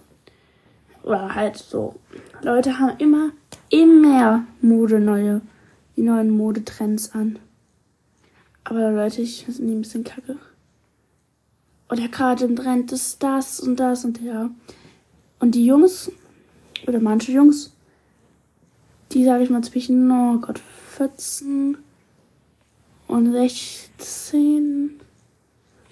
oder 1.05 1.35
halt 1.35 1.57
so, 1.57 1.97
Leute 2.43 2.79
haben 2.79 2.97
immer, 2.99 3.31
immer 3.69 4.45
Mode 4.63 5.01
neue, 5.01 5.43
die 5.97 6.03
neuen 6.03 6.31
Modetrends 6.31 7.13
an. 7.13 7.39
Aber 8.65 8.91
Leute, 8.91 9.21
ich 9.21 9.45
finde 9.45 9.63
die 9.63 9.75
ein 9.75 9.83
bisschen 9.83 10.05
kacke. 10.05 10.37
Oder 11.91 12.09
gerade 12.09 12.47
im 12.47 12.57
Trend 12.57 12.91
ist 12.93 13.23
das 13.23 13.61
und 13.61 13.77
das 13.77 14.05
und 14.05 14.21
ja. 14.23 14.51
Und 15.39 15.55
die 15.55 15.67
Jungs, 15.67 16.11
oder 16.87 17.01
manche 17.01 17.33
Jungs, 17.33 17.75
die 19.13 19.25
sage 19.25 19.45
ich 19.45 19.51
mal 19.51 19.63
zwischen, 19.63 20.11
oh 20.11 20.39
Gott, 20.39 20.61
14 20.97 21.77
und 23.07 23.33
16 23.33 25.01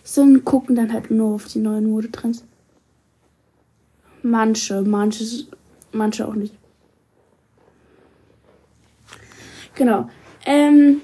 sind, 0.02 0.44
gucken 0.44 0.76
dann 0.76 0.92
halt 0.92 1.10
nur 1.10 1.34
auf 1.34 1.46
die 1.46 1.58
neuen 1.58 1.90
Modetrends. 1.90 2.44
Manche, 4.22 4.82
manche, 4.82 5.24
manche 5.92 6.26
auch 6.26 6.34
nicht. 6.34 6.54
Genau. 9.74 10.08
Ähm, 10.44 11.00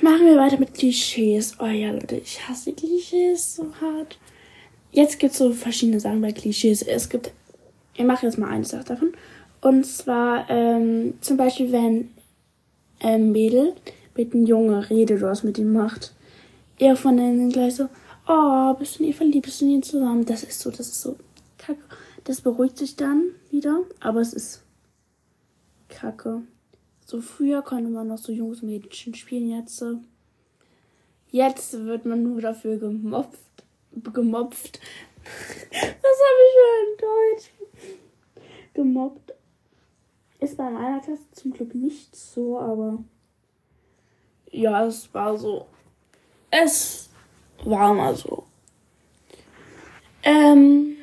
machen 0.00 0.26
wir 0.26 0.36
weiter 0.36 0.58
mit 0.58 0.74
Klischees. 0.74 1.56
Oh 1.58 1.66
ja, 1.66 1.90
Leute, 1.90 2.16
ich 2.16 2.46
hasse 2.48 2.72
Klischees 2.72 3.56
so 3.56 3.72
hart. 3.80 4.18
Jetzt 4.92 5.18
gibt 5.18 5.32
es 5.32 5.38
so 5.38 5.52
verschiedene 5.52 6.00
Sachen 6.00 6.20
bei 6.20 6.32
Klischees. 6.32 6.82
Es 6.82 7.08
gibt, 7.08 7.32
ich 7.94 8.04
mache 8.04 8.26
jetzt 8.26 8.38
mal 8.38 8.50
eine 8.50 8.64
Sache 8.64 8.84
davon. 8.84 9.12
Und 9.60 9.86
zwar 9.86 10.48
ähm, 10.50 11.14
zum 11.20 11.36
Beispiel, 11.36 11.72
wenn 11.72 12.10
ein 13.00 13.32
Mädel 13.32 13.74
einem 14.16 14.46
Junge 14.46 14.88
redet 14.90 15.18
oder 15.18 15.30
was 15.30 15.42
mit 15.42 15.58
ihm 15.58 15.72
macht. 15.72 16.14
Er 16.78 16.96
von 16.96 17.16
denen 17.16 17.50
gleich 17.50 17.76
so, 17.76 17.88
oh, 18.28 18.74
bist 18.74 18.98
du 18.98 19.02
in 19.02 19.10
ihr 19.10 19.14
verliebt, 19.14 19.46
bist 19.46 19.60
du 19.60 19.64
in 19.66 19.72
ihr 19.72 19.82
zusammen. 19.82 20.24
Das 20.24 20.42
ist 20.42 20.60
so, 20.60 20.70
das 20.70 20.80
ist 20.80 21.00
so 21.00 21.16
kacke. 21.58 21.82
Das 22.24 22.40
beruhigt 22.40 22.78
sich 22.78 22.96
dann 22.96 23.30
wieder, 23.50 23.82
aber 24.00 24.20
es 24.20 24.32
ist 24.32 24.62
kacke. 25.88 26.42
So 27.04 27.20
früher 27.20 27.62
konnte 27.62 27.90
man 27.90 28.08
noch 28.08 28.18
so 28.18 28.32
Jungs 28.32 28.62
und 28.62 28.68
Mädchen 28.68 29.14
spielen, 29.14 29.50
jetzt, 29.50 29.84
jetzt 31.30 31.72
wird 31.84 32.06
man 32.06 32.22
nur 32.22 32.40
dafür 32.40 32.78
gemopft. 32.78 33.38
Gemopft. 34.12 34.80
Was 35.70 36.18
habe 36.26 36.40
ich 36.46 36.54
für 36.56 36.72
ein 36.80 36.96
Deutsch? 36.98 37.50
Gemobbt. 38.74 39.34
Ist 40.40 40.56
bei 40.56 40.70
meiner 40.70 41.00
Klasse 41.00 41.22
zum 41.32 41.52
Glück 41.52 41.74
nicht 41.74 42.16
so, 42.16 42.58
aber 42.58 43.04
ja, 44.52 44.86
es 44.86 45.12
war 45.12 45.36
so. 45.36 45.66
Es 46.50 47.10
war 47.64 47.92
mal 47.94 48.14
so. 48.14 48.44
Ähm, 50.22 50.96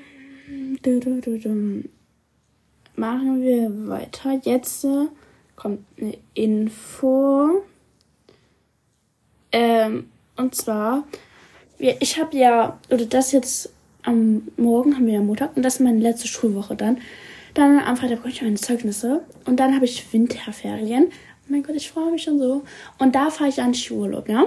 Machen 2.95 3.41
wir 3.41 3.89
weiter. 3.89 4.39
Jetzt 4.43 4.85
äh, 4.85 5.07
kommt 5.55 5.79
eine 5.97 6.17
Info. 6.33 7.63
Ähm, 9.51 10.09
und 10.38 10.55
zwar, 10.55 11.03
ich 11.77 12.19
habe 12.19 12.38
ja, 12.38 12.79
oder 12.89 13.05
das 13.05 13.31
jetzt 13.31 13.71
am 14.03 14.47
Morgen 14.57 14.95
haben 14.95 15.05
wir 15.05 15.15
ja 15.15 15.21
Montag 15.21 15.55
und 15.55 15.63
das 15.63 15.75
ist 15.75 15.79
meine 15.81 15.99
letzte 15.99 16.27
Schulwoche 16.27 16.75
dann. 16.75 16.99
Dann 17.53 17.79
am 17.79 17.97
Freitag 17.97 18.17
bekomme 18.17 18.33
ich 18.33 18.41
meine 18.41 18.55
Zeugnisse 18.55 19.23
und 19.45 19.59
dann 19.59 19.75
habe 19.75 19.85
ich 19.85 20.13
Winterferien. 20.13 21.12
Mein 21.49 21.63
Gott, 21.63 21.75
ich 21.75 21.89
freue 21.89 22.12
mich 22.12 22.23
schon 22.23 22.38
so. 22.38 22.63
Und 22.99 23.15
da 23.15 23.31
fahre 23.31 23.49
ich 23.49 23.62
an 23.62 23.73
Skiurlaub, 23.73 24.29
ja. 24.29 24.45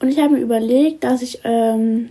Und 0.00 0.08
ich 0.08 0.18
habe 0.20 0.34
mir 0.34 0.40
überlegt, 0.40 1.02
dass 1.02 1.22
ich 1.22 1.40
ähm, 1.42 2.10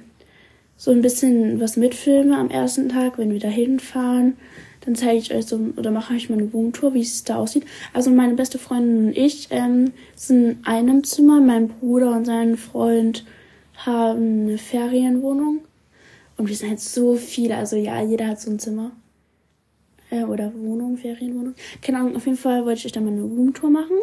so 0.75 0.91
ein 0.91 1.01
bisschen 1.01 1.59
was 1.61 1.77
mitfilme 1.77 2.37
am 2.37 2.49
ersten 2.49 2.89
Tag, 2.89 3.17
wenn 3.17 3.31
wir 3.31 3.39
da 3.39 3.47
hinfahren. 3.47 4.37
Dann 4.81 4.95
zeige 4.95 5.17
ich 5.17 5.33
euch 5.33 5.45
so, 5.45 5.59
oder 5.77 5.91
mache 5.91 6.15
ich 6.15 6.29
mal 6.29 6.37
eine 6.37 6.51
Wohntour, 6.51 6.93
wie 6.93 7.01
es 7.01 7.23
da 7.23 7.37
aussieht. 7.37 7.65
Also 7.93 8.09
meine 8.09 8.35
beste 8.35 8.59
Freundin 8.59 9.07
und 9.07 9.17
ich 9.17 9.47
ähm, 9.51 9.91
sind 10.15 10.49
in 10.49 10.65
einem 10.65 11.03
Zimmer. 11.03 11.39
Mein 11.39 11.69
Bruder 11.69 12.11
und 12.11 12.25
sein 12.25 12.57
Freund 12.57 13.25
haben 13.77 14.47
eine 14.47 14.57
Ferienwohnung. 14.57 15.59
Und 16.35 16.49
wir 16.49 16.55
sind 16.55 16.69
halt 16.69 16.81
so 16.81 17.15
viele. 17.15 17.55
Also 17.55 17.77
ja, 17.77 18.01
jeder 18.01 18.27
hat 18.27 18.41
so 18.41 18.51
ein 18.51 18.59
Zimmer. 18.59 18.91
Äh, 20.09 20.23
oder 20.23 20.53
Wohnung, 20.55 20.97
Ferienwohnung. 20.97 21.55
Keine 21.81 21.99
Ahnung, 21.99 22.15
auf 22.15 22.25
jeden 22.25 22.37
Fall 22.37 22.65
wollte 22.65 22.85
ich 22.85 22.91
dann 22.91 23.05
mal 23.05 23.11
eine 23.11 23.21
Roomtour 23.21 23.69
machen. 23.69 23.97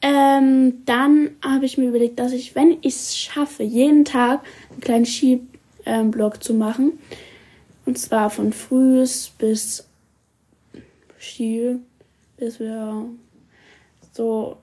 Ähm, 0.00 0.84
dann 0.84 1.30
habe 1.42 1.66
ich 1.66 1.76
mir 1.76 1.88
überlegt, 1.88 2.18
dass 2.18 2.32
ich, 2.32 2.54
wenn 2.54 2.78
ich 2.82 2.94
es 2.94 3.18
schaffe, 3.18 3.64
jeden 3.64 4.04
Tag 4.04 4.42
einen 4.70 4.80
kleinen 4.80 5.06
Ski 5.06 5.40
ähm, 5.84 6.12
zu 6.40 6.54
machen. 6.54 6.98
Und 7.84 7.98
zwar 7.98 8.30
von 8.30 8.52
frühs 8.52 9.32
bis 9.38 9.88
Ski, 11.18 11.76
bis 12.36 12.60
wir 12.60 13.06
so, 14.12 14.58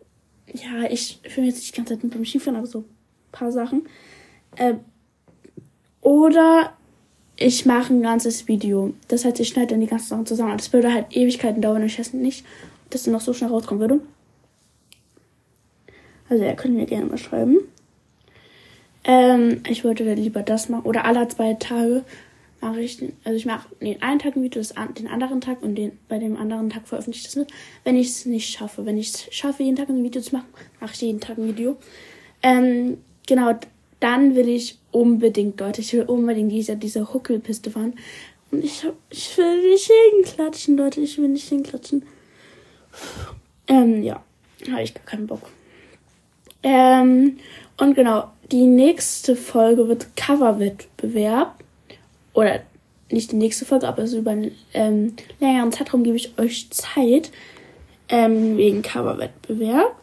ja, 0.53 0.89
ich 0.89 1.19
fühle 1.27 1.47
jetzt 1.47 1.57
nicht 1.57 1.73
die 1.73 1.77
ganze 1.77 1.95
Zeit 1.95 2.03
mit 2.03 2.13
beim 2.13 2.25
Skifahren, 2.25 2.55
aber 2.55 2.67
so 2.67 2.79
ein 2.79 2.85
paar 3.31 3.51
Sachen. 3.51 3.87
Äh, 4.55 4.75
oder 6.01 6.73
ich 7.37 7.65
mache 7.65 7.93
ein 7.93 8.01
ganzes 8.01 8.47
Video. 8.47 8.93
Das 9.07 9.25
heißt, 9.25 9.39
ich 9.39 9.49
schneide 9.49 9.67
dann 9.67 9.81
die 9.81 9.87
ganzen 9.87 10.07
Sachen 10.07 10.25
zusammen. 10.25 10.57
Das 10.57 10.71
würde 10.71 10.93
halt 10.93 11.07
Ewigkeiten 11.11 11.61
dauern. 11.61 11.83
Ich 11.83 11.99
weiß 11.99 12.13
nicht, 12.13 12.45
dass 12.89 13.01
es 13.01 13.07
noch 13.07 13.21
so 13.21 13.33
schnell 13.33 13.49
rauskommen 13.49 13.81
würde. 13.81 13.99
Also, 16.29 16.43
ja, 16.43 16.53
könnt 16.53 16.75
mir 16.75 16.85
gerne 16.85 17.05
mal 17.05 17.17
schreiben. 17.17 17.57
Ähm, 19.03 19.61
ich 19.67 19.83
wollte 19.83 20.05
dann 20.05 20.17
lieber 20.17 20.43
das 20.43 20.69
machen. 20.69 20.85
Oder 20.85 21.05
alle 21.05 21.27
zwei 21.27 21.53
Tage 21.55 22.03
mache 22.61 22.81
ich, 22.81 23.03
also 23.23 23.37
ich 23.37 23.45
mache 23.45 23.67
den 23.79 24.01
einen 24.01 24.19
Tag 24.19 24.35
ein 24.35 24.41
Video, 24.41 24.61
das, 24.61 24.73
den 24.97 25.07
anderen 25.07 25.41
Tag 25.41 25.61
und 25.61 25.75
den, 25.75 25.99
bei 26.07 26.17
dem 26.17 26.37
anderen 26.37 26.69
Tag 26.69 26.87
veröffentliche 26.87 27.27
ich 27.27 27.33
das 27.33 27.35
mit. 27.35 27.51
Wenn 27.83 27.95
ich 27.95 28.07
es 28.07 28.25
nicht 28.25 28.57
schaffe. 28.57 28.85
Wenn 28.85 28.97
ich 28.97 29.09
es 29.09 29.33
schaffe, 29.35 29.63
jeden 29.63 29.75
Tag 29.75 29.89
ein 29.89 30.03
Video 30.03 30.21
zu 30.21 30.35
machen, 30.35 30.47
mache 30.79 30.93
ich 30.93 31.01
jeden 31.01 31.19
Tag 31.19 31.37
ein 31.37 31.47
Video. 31.47 31.77
Ähm, 32.41 32.97
genau, 33.27 33.53
dann 34.05 34.35
will 34.35 34.47
ich 34.47 34.77
unbedingt, 34.91 35.59
Leute, 35.59 35.81
ich 35.81 35.91
will 35.93 36.03
unbedingt 36.03 36.51
diese, 36.51 36.77
diese 36.77 37.11
Huckelpiste 37.11 37.71
fahren. 37.71 37.95
Und 38.51 38.63
ich, 38.63 38.85
ich 39.09 39.35
will 39.35 39.71
nicht 39.71 39.91
hinklatschen, 40.11 40.77
Leute, 40.77 41.01
ich 41.01 41.17
will 41.17 41.29
nicht 41.29 41.49
hinklatschen. 41.49 42.05
Ähm, 43.67 44.03
ja, 44.03 44.23
habe 44.69 44.83
ich 44.83 44.93
gar 44.93 45.05
keinen 45.05 45.25
Bock. 45.25 45.49
Ähm, 46.61 47.37
und 47.77 47.95
genau, 47.95 48.31
die 48.51 48.67
nächste 48.67 49.35
Folge 49.35 49.87
wird 49.87 50.15
Coverwettbewerb. 50.15 51.63
Oder 52.33 52.61
nicht 53.09 53.31
die 53.31 53.37
nächste 53.37 53.65
Folge, 53.65 53.87
aber 53.87 54.05
so 54.05 54.19
über 54.19 54.31
einen 54.31 54.51
ähm, 54.75 55.15
längeren 55.39 55.71
Zeitraum 55.71 56.03
gebe 56.03 56.17
ich 56.17 56.37
euch 56.37 56.69
Zeit. 56.69 57.31
Ähm, 58.07 58.55
wegen 58.55 58.83
Coverwettbewerb. 58.83 59.95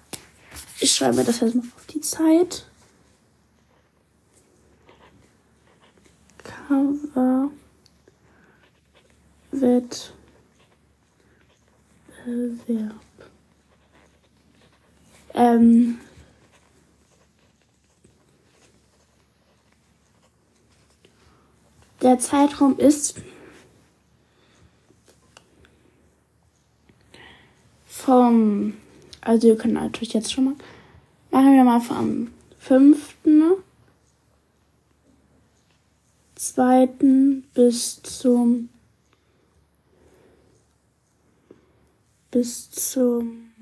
Ich 0.81 0.91
schreibe 0.91 1.19
mir 1.19 1.25
das 1.25 1.39
jetzt 1.39 1.55
mal 1.55 1.63
auf 1.77 1.87
die 1.87 2.01
Zeit. 2.01 2.65
Coverwettbewerb. 6.73 7.51
Ähm, 15.35 15.99
Der 22.01 22.19
Zeitraum 22.19 22.79
ist 22.79 23.15
vom, 27.87 28.75
also 29.21 29.47
ihr 29.47 29.57
könnt 29.57 29.75
natürlich 29.75 30.13
jetzt 30.13 30.33
schon 30.33 30.47
mal, 30.47 30.55
machen 31.31 31.55
wir 31.55 31.63
mal 31.63 31.81
vom 31.81 32.33
5. 32.59 33.15
2. 36.43 36.89
bis 37.55 38.03
zum 38.03 38.69
bis 42.33 42.69
zum 42.69 43.53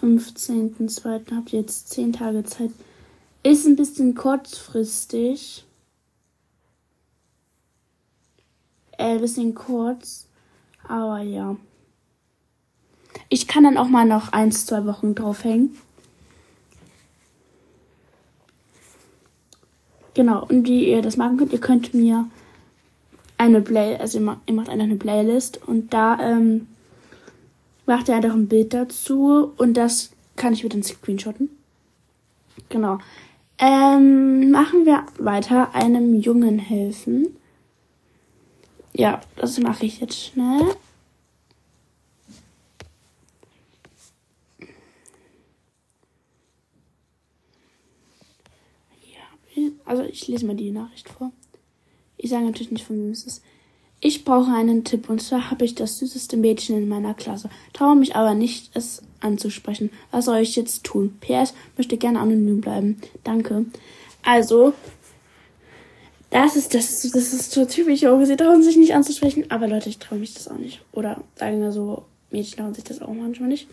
15.02. 0.00 1.34
habt 1.34 1.52
ihr 1.52 1.60
jetzt 1.62 1.90
10 1.90 2.12
Tage 2.12 2.44
Zeit. 2.44 2.70
Ist 3.42 3.66
ein 3.66 3.74
bisschen 3.74 4.14
kurzfristig. 4.14 5.64
Äh, 8.92 9.14
ein 9.14 9.20
bisschen 9.20 9.56
kurz. 9.56 10.28
Aber 10.86 11.22
ja. 11.22 11.56
Ich 13.28 13.48
kann 13.48 13.64
dann 13.64 13.76
auch 13.76 13.88
mal 13.88 14.06
noch 14.06 14.32
eins, 14.32 14.64
zwei 14.64 14.86
Wochen 14.86 15.16
draufhängen. 15.16 15.76
Genau, 20.20 20.44
und 20.50 20.68
wie 20.68 20.90
ihr 20.90 21.00
das 21.00 21.16
machen 21.16 21.38
könnt, 21.38 21.54
ihr 21.54 21.60
könnt 21.60 21.94
mir 21.94 22.26
eine 23.38 23.62
Play, 23.62 23.96
also 23.96 24.18
ihr 24.18 24.24
macht, 24.24 24.50
macht 24.52 24.68
eine 24.68 24.96
Playlist 24.96 25.66
und 25.66 25.94
da 25.94 26.20
ähm, 26.20 26.66
macht 27.86 28.06
ihr 28.10 28.16
einfach 28.16 28.34
ein 28.34 28.46
Bild 28.46 28.74
dazu 28.74 29.54
und 29.56 29.78
das 29.78 30.10
kann 30.36 30.52
ich 30.52 30.62
wieder 30.62 30.74
dann 30.74 30.82
screenshotten. 30.82 31.48
Genau. 32.68 32.98
Ähm, 33.56 34.50
machen 34.50 34.84
wir 34.84 35.06
weiter 35.16 35.74
einem 35.74 36.14
Jungen 36.20 36.58
helfen. 36.58 37.34
Ja, 38.92 39.22
das 39.36 39.58
mache 39.58 39.86
ich 39.86 40.00
jetzt 40.02 40.22
schnell. 40.22 40.66
Also 49.84 50.02
ich 50.02 50.28
lese 50.28 50.46
mal 50.46 50.56
die 50.56 50.70
Nachricht 50.70 51.08
vor. 51.08 51.32
Ich 52.16 52.30
sage 52.30 52.44
natürlich 52.44 52.70
nicht, 52.70 52.84
von 52.84 52.96
wem 52.96 53.10
es 53.10 53.24
ist. 53.24 53.42
Ich 54.00 54.24
brauche 54.24 54.52
einen 54.52 54.84
Tipp 54.84 55.10
und 55.10 55.22
zwar 55.22 55.50
habe 55.50 55.64
ich 55.64 55.74
das 55.74 55.98
süßeste 55.98 56.36
Mädchen 56.38 56.76
in 56.76 56.88
meiner 56.88 57.12
Klasse, 57.12 57.50
traue 57.74 57.96
mich 57.96 58.16
aber 58.16 58.34
nicht, 58.34 58.70
es 58.74 59.02
anzusprechen. 59.20 59.90
Was 60.10 60.24
soll 60.24 60.38
ich 60.38 60.56
jetzt 60.56 60.84
tun? 60.84 61.18
PS 61.20 61.52
möchte 61.76 61.98
gerne 61.98 62.20
anonym 62.20 62.62
bleiben. 62.62 62.98
Danke. 63.24 63.66
Also, 64.22 64.72
das 66.30 66.56
ist 66.56 66.74
das, 66.74 67.02
das 67.10 67.32
ist 67.32 67.52
so 67.52 67.66
typisch, 67.66 68.04
oh, 68.04 68.24
sie 68.24 68.36
trauen 68.36 68.62
sich 68.62 68.76
nicht 68.76 68.94
anzusprechen, 68.94 69.50
aber 69.50 69.68
Leute, 69.68 69.88
ich 69.90 69.98
traue 69.98 70.18
mich 70.18 70.32
das 70.32 70.48
auch 70.48 70.58
nicht. 70.58 70.80
Oder 70.92 71.22
sagen 71.36 71.60
wir 71.60 71.72
so, 71.72 72.04
Mädchen 72.30 72.58
trauen 72.58 72.74
sich 72.74 72.84
das 72.84 73.02
auch 73.02 73.12
manchmal 73.12 73.48
nicht. 73.48 73.68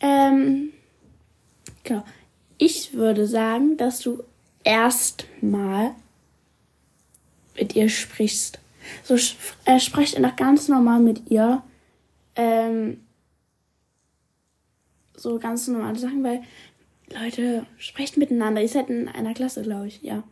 Ähm, 0.00 0.70
genau. 1.82 2.04
Ich 2.58 2.94
würde 2.94 3.26
sagen, 3.26 3.76
dass 3.76 4.00
du 4.00 4.22
erstmal 4.64 5.94
mit 7.56 7.76
ihr 7.76 7.88
sprichst. 7.88 8.58
So 9.02 9.14
äh, 9.64 9.78
sprecht 9.78 10.16
einfach 10.16 10.36
ganz 10.36 10.68
normal 10.68 11.00
mit 11.00 11.30
ihr. 11.30 11.62
Ähm, 12.36 13.00
so 15.16 15.38
ganz 15.38 15.68
normale 15.68 15.98
Sachen, 15.98 16.24
weil 16.24 16.42
Leute, 17.10 17.66
sprecht 17.78 18.16
miteinander. 18.16 18.62
Ihr 18.62 18.68
seid 18.68 18.90
in 18.90 19.08
einer 19.08 19.34
Klasse, 19.34 19.62
glaube 19.62 19.88
ich, 19.88 20.02
ja. 20.02 20.22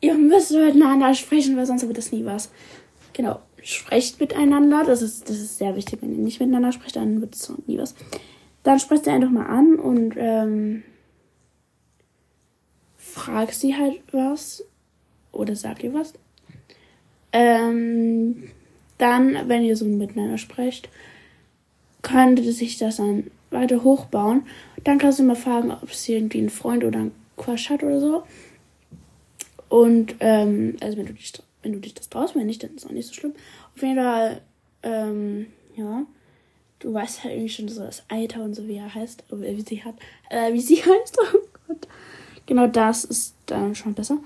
Ihr 0.00 0.14
müsst 0.14 0.52
miteinander 0.52 1.14
sprechen, 1.14 1.56
weil 1.56 1.66
sonst 1.66 1.86
wird 1.86 1.98
das 1.98 2.12
nie 2.12 2.24
was. 2.24 2.50
Genau. 3.14 3.40
Sprecht 3.62 4.20
miteinander. 4.20 4.84
Das 4.84 5.02
ist, 5.02 5.28
das 5.28 5.38
ist 5.38 5.58
sehr 5.58 5.74
wichtig. 5.74 6.00
Wenn 6.00 6.12
ihr 6.12 6.22
nicht 6.22 6.38
miteinander 6.38 6.70
sprecht, 6.70 6.96
dann 6.96 7.20
wird 7.20 7.34
es 7.34 7.52
nie 7.66 7.78
was. 7.78 7.94
Dann 8.62 8.78
sprecht 8.78 9.06
ihr 9.06 9.12
einfach 9.12 9.30
mal 9.30 9.46
an 9.46 9.74
und 9.76 10.14
ähm, 10.16 10.84
frag 13.18 13.52
sie 13.52 13.76
halt 13.76 14.00
was 14.12 14.64
oder 15.32 15.56
sag 15.56 15.82
ihr 15.82 15.92
was. 15.92 16.14
Ähm, 17.32 18.50
dann, 18.96 19.48
wenn 19.48 19.64
ihr 19.64 19.76
so 19.76 19.84
miteinander 19.84 20.38
sprecht, 20.38 20.88
könnte 22.02 22.52
sich 22.52 22.78
das 22.78 22.96
dann 22.96 23.30
weiter 23.50 23.82
hochbauen. 23.82 24.42
Dann 24.84 24.98
kannst 24.98 25.18
du 25.18 25.24
mal 25.24 25.36
fragen, 25.36 25.70
ob 25.70 25.92
sie 25.92 26.14
irgendwie 26.14 26.38
einen 26.38 26.50
Freund 26.50 26.84
oder 26.84 27.00
einen 27.00 27.12
Crush 27.36 27.70
hat 27.70 27.82
oder 27.82 28.00
so. 28.00 28.22
Und, 29.68 30.14
ähm, 30.20 30.76
also 30.80 30.96
wenn 30.96 31.06
du 31.06 31.12
dich, 31.12 31.32
wenn 31.62 31.72
du 31.72 31.80
dich 31.80 31.94
das 31.94 32.08
traust, 32.08 32.34
wenn 32.34 32.46
nicht, 32.46 32.62
dann 32.62 32.74
ist 32.74 32.86
auch 32.86 32.90
nicht 32.90 33.08
so 33.08 33.14
schlimm. 33.14 33.34
Auf 33.74 33.82
jeden 33.82 33.96
Fall, 33.96 34.40
ähm, 34.82 35.46
ja. 35.76 36.04
Du 36.78 36.94
weißt 36.94 37.24
halt 37.24 37.34
irgendwie 37.34 37.52
schon 37.52 37.68
so 37.68 37.82
das 37.82 38.04
Alter 38.08 38.44
und 38.44 38.54
so, 38.54 38.68
wie 38.68 38.76
er 38.76 38.94
heißt, 38.94 39.24
wie 39.30 39.60
sie 39.62 39.82
hat, 39.82 39.96
äh, 40.30 40.52
wie 40.52 40.60
sie 40.60 40.76
heißt. 40.84 41.18
Genau 42.48 42.66
das 42.66 43.04
ist 43.04 43.34
dann 43.44 43.74
schon 43.74 43.92
besser. 43.92 44.16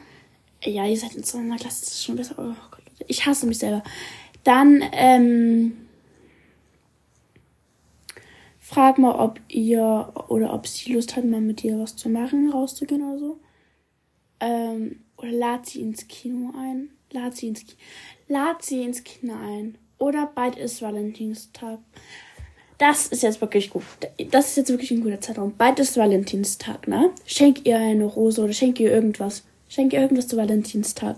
Ja, 0.63 0.87
ihr 0.87 0.97
seid 0.97 1.17
in 1.17 1.25
so 1.25 1.39
einer 1.39 1.57
Klasse, 1.57 1.81
das 1.81 1.95
ist 1.95 2.05
schon 2.05 2.15
besser. 2.15 2.37
Oh 2.39 2.55
Gott, 2.71 2.85
ich 3.09 3.27
hasse 3.27 3.49
mich 3.49 3.59
selber. 3.59 3.83
Dann, 4.45 4.81
ähm, 4.93 5.89
frag 8.61 8.99
mal, 8.99 9.17
ob 9.17 9.41
ihr 9.49 10.13
oder 10.29 10.55
ob 10.55 10.69
sie 10.69 10.93
Lust 10.93 11.17
hat, 11.17 11.25
mal 11.25 11.41
mit 11.41 11.65
dir 11.65 11.81
was 11.81 11.97
zu 11.97 12.09
machen, 12.09 12.49
rauszugehen 12.49 13.03
oder 13.03 13.19
so. 13.19 13.41
Ähm, 14.39 15.01
oder 15.17 15.33
lad 15.33 15.67
sie 15.67 15.81
ins 15.81 16.07
Kino 16.07 16.53
ein. 16.57 16.91
Lad 17.11 17.37
sie 17.37 17.49
ins, 17.49 17.67
Ki 17.67 17.75
lad 18.29 18.63
sie 18.63 18.85
ins 18.85 19.03
Kino 19.03 19.35
ein. 19.35 19.79
Oder 19.99 20.31
bald 20.33 20.55
ist 20.55 20.81
Valentinstag 20.81 21.81
das 22.83 23.07
ist 23.07 23.23
jetzt 23.23 23.41
wirklich 23.41 23.71
gut. 23.71 23.85
Das 24.33 24.49
ist 24.49 24.57
jetzt 24.57 24.71
wirklich 24.71 24.91
ein 24.91 25.03
guter 25.03 25.21
Zeitraum. 25.21 25.55
Bald 25.57 25.79
ist 25.79 25.97
Valentinstag, 25.97 26.89
ne? 26.89 27.11
Schenk 27.25 27.65
ihr 27.65 27.79
eine 27.79 28.05
Rose 28.05 28.43
oder 28.43 28.53
schenk 28.53 28.81
ihr 28.81 28.91
irgendwas. 28.91 29.45
Schenk 29.69 29.93
ihr 29.93 30.01
irgendwas 30.01 30.27
zu 30.27 30.37
Valentinstag. 30.37 31.15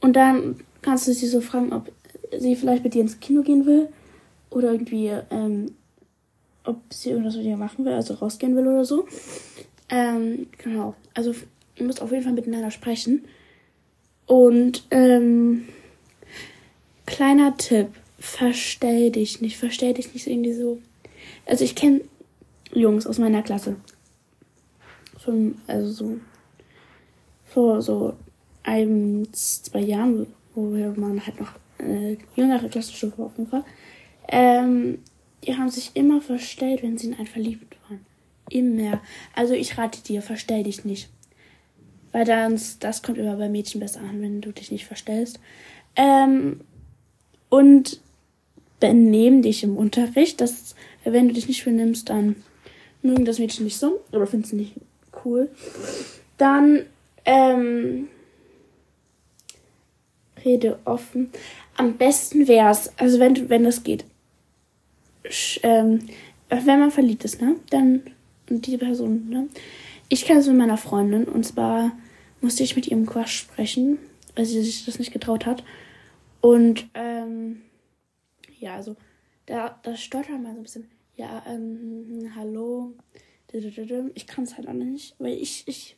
Und 0.00 0.16
dann 0.16 0.60
kannst 0.80 1.06
du 1.06 1.12
sie 1.12 1.26
so 1.26 1.42
fragen, 1.42 1.74
ob 1.74 1.92
sie 2.38 2.56
vielleicht 2.56 2.84
mit 2.84 2.94
dir 2.94 3.02
ins 3.02 3.20
Kino 3.20 3.42
gehen 3.42 3.66
will. 3.66 3.90
Oder 4.48 4.72
irgendwie, 4.72 5.12
ähm, 5.30 5.74
ob 6.64 6.78
sie 6.88 7.10
irgendwas 7.10 7.36
mit 7.36 7.44
dir 7.44 7.58
machen 7.58 7.84
will, 7.84 7.92
also 7.92 8.14
rausgehen 8.14 8.56
will 8.56 8.66
oder 8.66 8.86
so. 8.86 9.06
Ähm, 9.90 10.46
genau. 10.56 10.94
Also, 11.12 11.34
ihr 11.76 11.84
müsst 11.84 12.00
auf 12.00 12.12
jeden 12.12 12.24
Fall 12.24 12.32
miteinander 12.32 12.70
sprechen. 12.70 13.26
Und, 14.24 14.86
ähm, 14.90 15.68
kleiner 17.04 17.58
Tipp 17.58 17.88
verstell 18.22 19.10
dich 19.10 19.40
nicht, 19.40 19.56
verstell 19.56 19.94
dich 19.94 20.14
nicht 20.14 20.28
irgendwie 20.28 20.52
so. 20.52 20.80
Also 21.44 21.64
ich 21.64 21.74
kenne 21.74 22.02
Jungs 22.72 23.06
aus 23.06 23.18
meiner 23.18 23.42
Klasse. 23.42 23.76
Von, 25.18 25.56
also 25.66 25.90
so 25.90 26.20
vor 27.44 27.82
so 27.82 28.14
ein, 28.62 29.26
zwei 29.32 29.80
Jahren, 29.80 30.28
wo 30.54 30.62
man 30.70 31.26
halt 31.26 31.40
noch 31.40 31.52
äh, 31.78 32.16
jüngere 32.36 32.68
Klassenstufe 32.68 33.22
auf 33.24 33.36
jeden 33.36 33.50
Fall. 33.50 33.64
Ähm, 34.28 35.00
die 35.44 35.56
haben 35.56 35.68
sich 35.68 35.90
immer 35.94 36.20
verstellt, 36.20 36.82
wenn 36.84 36.96
sie 36.96 37.08
in 37.08 37.14
einen 37.14 37.26
verliebt 37.26 37.76
waren. 37.88 38.06
Immer. 38.48 39.00
Also 39.34 39.54
ich 39.54 39.76
rate 39.76 40.00
dir, 40.00 40.22
verstell 40.22 40.62
dich 40.62 40.84
nicht. 40.84 41.10
Weil 42.12 42.24
dann, 42.24 42.58
das 42.78 43.02
kommt 43.02 43.18
immer 43.18 43.36
bei 43.36 43.48
Mädchen 43.48 43.80
besser 43.80 44.00
an, 44.00 44.22
wenn 44.22 44.40
du 44.40 44.52
dich 44.52 44.70
nicht 44.70 44.86
verstellst. 44.86 45.40
Ähm, 45.96 46.60
und 47.48 48.00
benehmen 48.82 49.42
dich 49.42 49.62
im 49.62 49.76
Unterricht. 49.76 50.40
Das, 50.40 50.74
wenn 51.04 51.28
du 51.28 51.34
dich 51.34 51.46
nicht 51.46 51.64
benimmst, 51.64 52.08
dann 52.08 52.34
mögen 53.00 53.24
das 53.24 53.38
Mädchen 53.38 53.64
nicht 53.64 53.78
so 53.78 54.00
oder 54.10 54.26
finden 54.26 54.44
es 54.44 54.52
nicht 54.52 54.72
cool. 55.24 55.48
Dann 56.36 56.84
ähm, 57.24 58.08
rede 60.44 60.80
offen. 60.84 61.30
Am 61.76 61.96
besten 61.96 62.48
wäre 62.48 62.70
es, 62.70 62.90
also 62.98 63.20
wenn 63.20 63.48
wenn 63.48 63.62
das 63.62 63.84
geht, 63.84 64.04
ähm, 65.62 66.00
wenn 66.48 66.80
man 66.80 66.90
verliebt 66.90 67.24
ist, 67.24 67.40
ne, 67.40 67.54
dann 67.70 68.02
und 68.50 68.66
die 68.66 68.76
Person, 68.76 69.28
ne, 69.28 69.48
ich 70.08 70.24
kenne 70.24 70.40
es 70.40 70.48
mit 70.48 70.56
meiner 70.56 70.76
Freundin 70.76 71.24
und 71.24 71.46
zwar 71.46 71.92
musste 72.40 72.64
ich 72.64 72.74
mit 72.74 72.88
ihrem 72.88 73.06
Quatsch 73.06 73.38
sprechen, 73.38 73.98
weil 74.34 74.44
sie 74.44 74.60
sich 74.60 74.84
das 74.84 74.98
nicht 74.98 75.12
getraut 75.12 75.46
hat 75.46 75.62
und 76.40 76.88
ähm, 76.94 77.62
ja, 78.62 78.76
also 78.76 78.96
da, 79.46 79.78
das 79.82 80.00
stottert 80.00 80.40
mal 80.40 80.52
so 80.52 80.60
ein 80.60 80.62
bisschen. 80.62 80.90
Ja, 81.16 81.42
ähm, 81.46 82.32
hallo. 82.34 82.94
Ich 84.14 84.26
kann 84.26 84.44
es 84.44 84.56
halt 84.56 84.66
auch 84.66 84.72
nicht, 84.72 85.14
weil 85.18 85.34
ich, 85.34 85.64
ich, 85.66 85.96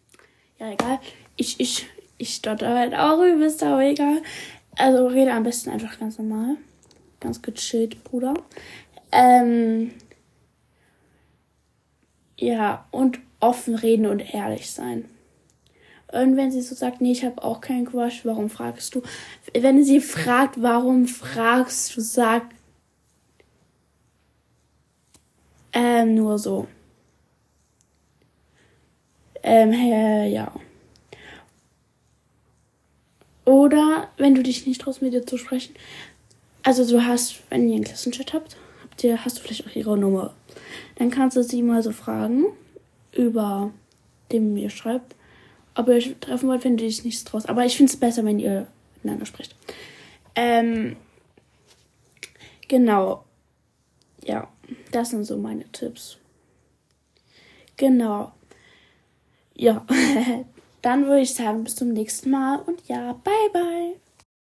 ja, 0.59 0.72
egal. 0.72 0.98
Ich, 1.37 1.61
ich, 1.61 1.87
ich 2.18 2.35
stotter 2.35 2.74
halt 2.74 2.94
auch 2.94 3.22
übelst, 3.22 3.62
aber 3.62 3.85
egal. 3.85 4.22
Also 4.77 5.07
rede 5.07 5.33
am 5.33 5.44
besten 5.44 5.70
einfach 5.70 6.00
ganz 6.00 6.18
normal. 6.18 6.57
Ganz 7.20 7.42
gechillt, 7.42 8.03
Bruder. 8.03 8.35
Ähm, 9.12 9.92
ja, 12.37 12.88
und 12.90 13.20
offen 13.38 13.77
reden 13.77 14.07
und 14.07 14.35
ehrlich 14.35 14.70
sein. 14.70 15.09
Und 16.14 16.37
wenn 16.37 16.53
sie 16.53 16.62
so 16.62 16.77
sagt, 16.77 17.00
nee, 17.00 17.11
ich 17.11 17.24
habe 17.24 17.42
auch 17.42 17.61
keinen 17.61 17.87
Crush, 17.87 18.24
warum 18.24 18.48
fragst 18.48 18.94
du? 18.94 19.03
Wenn 19.53 19.83
sie 19.83 20.00
fragt, 20.00 20.62
warum 20.62 21.09
fragst 21.09 21.96
du, 21.96 22.00
sag 22.00 22.42
ähm, 25.72 26.14
nur 26.14 26.38
so. 26.38 26.68
Ähm, 29.42 29.72
äh, 29.72 30.29
ja. 30.29 30.53
Oder 33.44 34.09
wenn 34.16 34.37
du 34.37 34.44
dich 34.44 34.68
nicht 34.68 34.83
traust, 34.83 35.03
mit 35.03 35.12
dir 35.12 35.27
zu 35.27 35.37
sprechen. 35.37 35.74
Also 36.62 36.88
du 36.88 37.05
hast, 37.05 37.42
wenn 37.50 37.68
ihr 37.68 37.74
einen 37.74 37.85
Klassenchat 37.85 38.33
habt, 38.33 38.57
habt 38.85 39.03
ihr, 39.03 39.24
hast 39.24 39.38
du 39.38 39.42
vielleicht 39.42 39.66
auch 39.66 39.74
ihre 39.74 39.98
Nummer. 39.98 40.33
Dann 40.94 41.11
kannst 41.11 41.37
du 41.37 41.42
sie 41.42 41.61
mal 41.62 41.83
so 41.83 41.90
fragen, 41.90 42.44
über 43.11 43.72
dem 44.31 44.55
mir 44.55 44.70
schreibt, 44.70 45.16
ob 45.75 45.89
ihr 45.89 45.95
euch 45.95 46.15
treffen 46.21 46.49
wollt, 46.49 46.63
finde 46.63 46.85
ich 46.85 47.05
nichts 47.05 47.25
draus. 47.25 47.47
Aber 47.47 47.65
ich 47.65 47.77
finde 47.77 47.93
es 47.93 47.99
besser, 47.99 48.25
wenn 48.25 48.39
ihr 48.39 48.67
miteinander 48.97 49.27
spricht. 49.27 49.57
Ähm, 50.35 50.97
genau. 52.69 53.25
Ja, 54.25 54.49
das 54.93 55.11
sind 55.11 55.25
so 55.25 55.37
meine 55.37 55.65
Tipps. 55.73 56.19
Genau. 57.77 58.33
Ja, 59.55 59.85
dann 60.83 61.07
würde 61.07 61.23
ich 61.23 61.35
sagen, 61.35 61.65
bis 61.65 61.77
zum 61.77 61.93
nächsten 61.93 62.31
Mal 62.31 62.61
und 62.61 62.87
ja, 62.89 63.13
bye 63.13 63.51
bye. 63.53 64.04